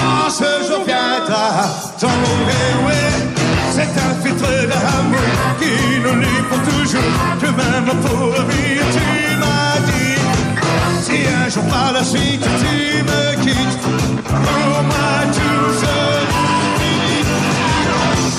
[0.00, 1.46] quand ce jour viendra,
[2.00, 3.02] j'en mourrai, oui.
[3.72, 5.30] C'est un filtre d'amour
[5.60, 10.20] qui nous lie pour toujours, que même pour vivre, tu m'as dit.
[11.02, 13.80] Si un jour par la suite tu me quittes,
[14.26, 15.86] pour moi tout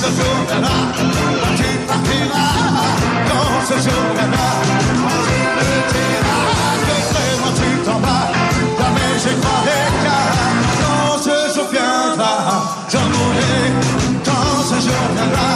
[0.02, 2.50] ce jour viendra, quand tu partiras,
[3.30, 4.50] quand ce jour viendra,
[4.98, 6.42] quand tu me diras
[6.88, 8.28] que vraiment tu t'en vas,
[8.80, 10.30] jamais je croirai car
[10.80, 12.34] quand ce jour viendra,
[12.92, 13.58] j'en mourrai.
[14.26, 15.52] Quand ce jour viendra,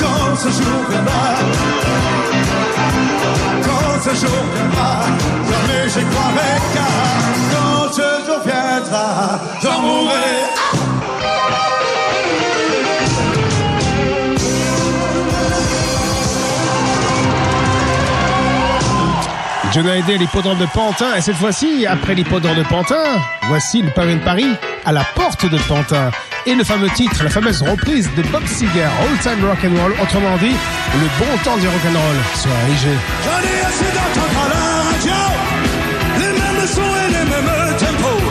[0.00, 1.24] quand ce jour viendra.
[3.66, 4.90] Quand ce jour viendra,
[5.50, 6.96] jamais j'y croirai car
[7.52, 9.06] quand ce jour viendra,
[9.62, 10.57] j'en mourrai.
[19.72, 21.14] John Hallyday, l'hippodrome de Pantin.
[21.16, 23.04] Et cette fois-ci, après l'hippodrome de Pantin,
[23.48, 24.48] voici le pavé de Paris
[24.86, 26.10] à la porte de Pantin.
[26.46, 29.92] Et le fameux titre, la fameuse reprise de Bob Seger, All Time Rock and Roll,
[30.02, 30.54] autrement dit,
[30.94, 32.88] le bon temps du rock and roll sur RIG.
[33.24, 35.20] J'en ai assez d'entendre à la radio
[36.18, 38.24] les mêmes sons et les mêmes tempos.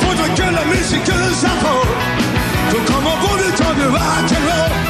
[0.00, 1.88] Faudrait que la musique s'affole,
[2.70, 4.83] tout comme en bon temps de rock and roll?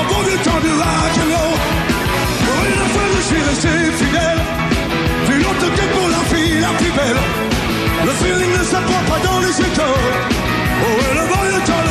[0.00, 0.72] En bon vieux temps du
[2.72, 3.20] une fois je
[4.02, 4.40] fidèle
[5.26, 7.22] Plus longtemps que pour la fille la plus belle
[8.06, 10.08] Le feeling ne s'apprend pas dans les écoles
[10.84, 11.89] Oh et le bon temps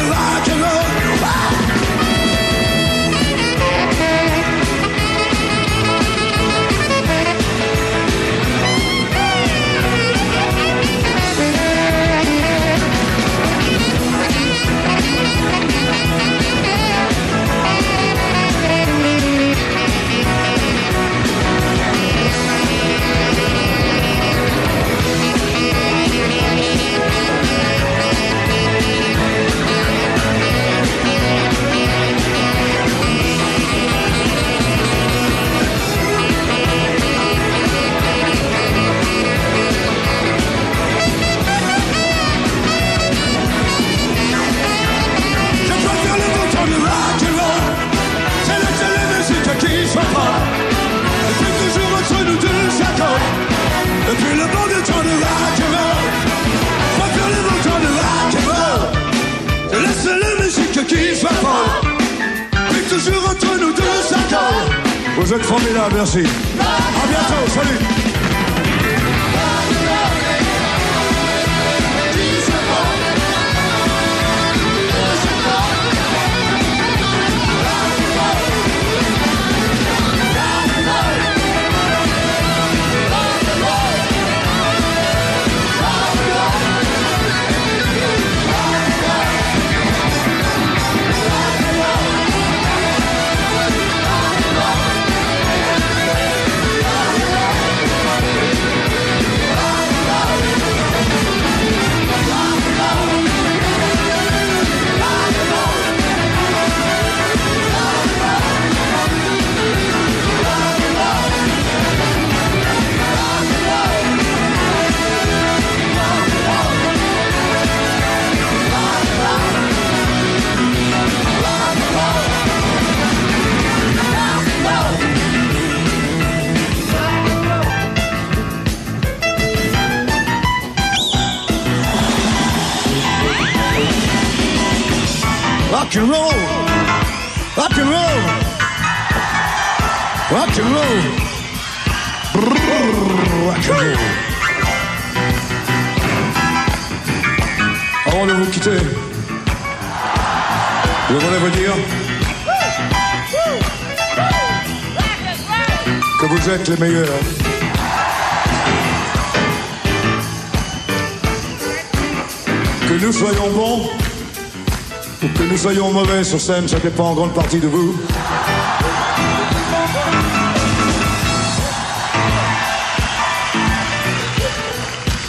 [166.24, 167.96] sur scène, ça dépend en grande partie de vous.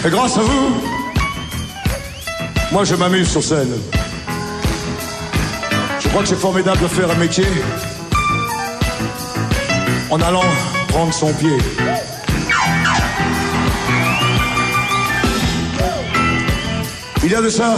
[0.04, 0.80] Et grâce à vous,
[2.72, 3.72] moi je m'amuse sur scène.
[6.00, 7.46] Je crois que c'est formidable de faire un métier
[10.10, 10.44] en allant
[10.88, 11.56] prendre son pied.
[17.22, 17.76] Il y a de ça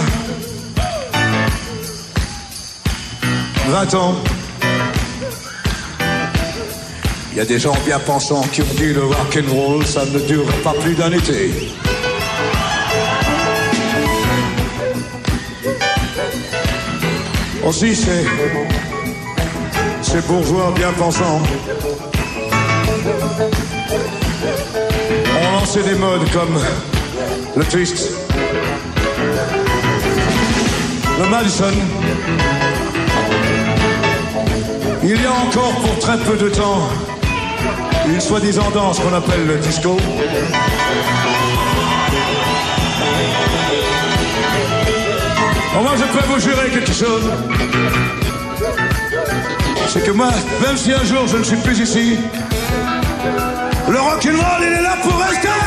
[3.73, 4.15] 20 ans.
[7.31, 10.05] Il y a des gens bien pensants qui ont dit le rock and roll, ça
[10.05, 11.73] ne dure pas plus d'un été.
[17.65, 18.27] Aussi, c'est
[20.03, 21.41] ces bourgeois bien pensants
[25.35, 26.61] ont lancé des modes comme
[27.57, 28.11] le twist,
[31.19, 31.73] le Madison.
[35.43, 36.89] Encore pour très peu de temps
[38.07, 39.97] une soi-disant danse qu'on appelle le disco.
[45.75, 47.31] Bon, moi, je peux vous jurer quelque chose.
[49.89, 50.29] C'est que moi,
[50.67, 52.19] même si un jour je ne suis plus ici,
[53.89, 55.62] le rock'n'roll, il est là pour rester.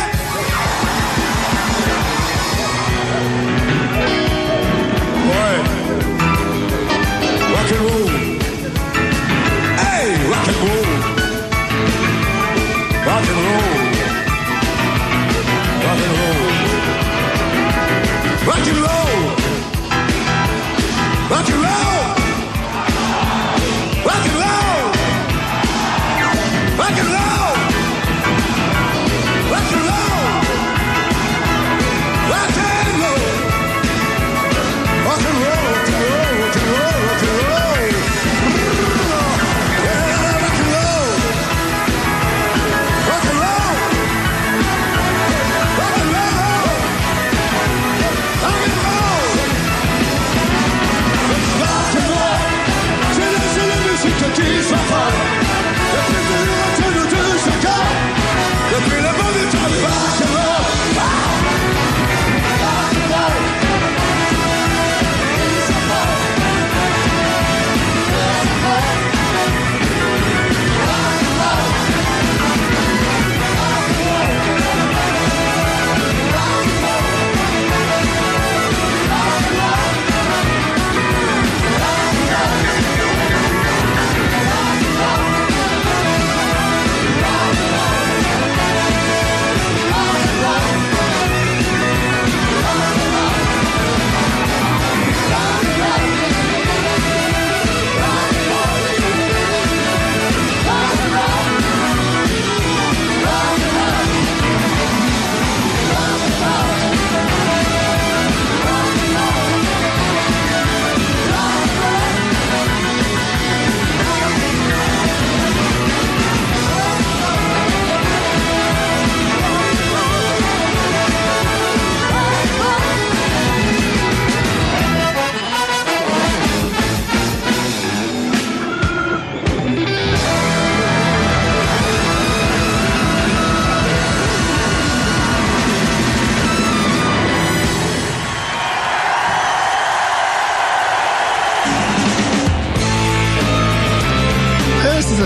[18.66, 19.36] Rock and roll!
[21.30, 21.95] Rock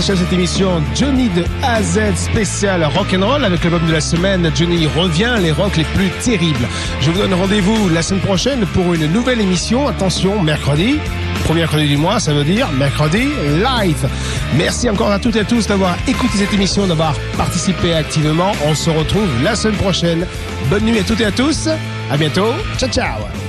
[0.00, 4.50] s'achève cette émission Johnny de A à Z spécial rock'n'roll avec l'album de la semaine.
[4.54, 6.66] Johnny revient, les rocks les plus terribles.
[7.02, 9.88] Je vous donne rendez-vous la semaine prochaine pour une nouvelle émission.
[9.88, 10.98] Attention, mercredi.
[11.44, 13.28] Premier mercredi du mois, ça veut dire mercredi
[13.62, 14.08] live.
[14.56, 18.52] Merci encore à toutes et à tous d'avoir écouté cette émission, d'avoir participé activement.
[18.64, 20.26] On se retrouve la semaine prochaine.
[20.70, 21.68] Bonne nuit à toutes et à tous.
[22.10, 22.52] À bientôt.
[22.78, 23.39] Ciao, ciao.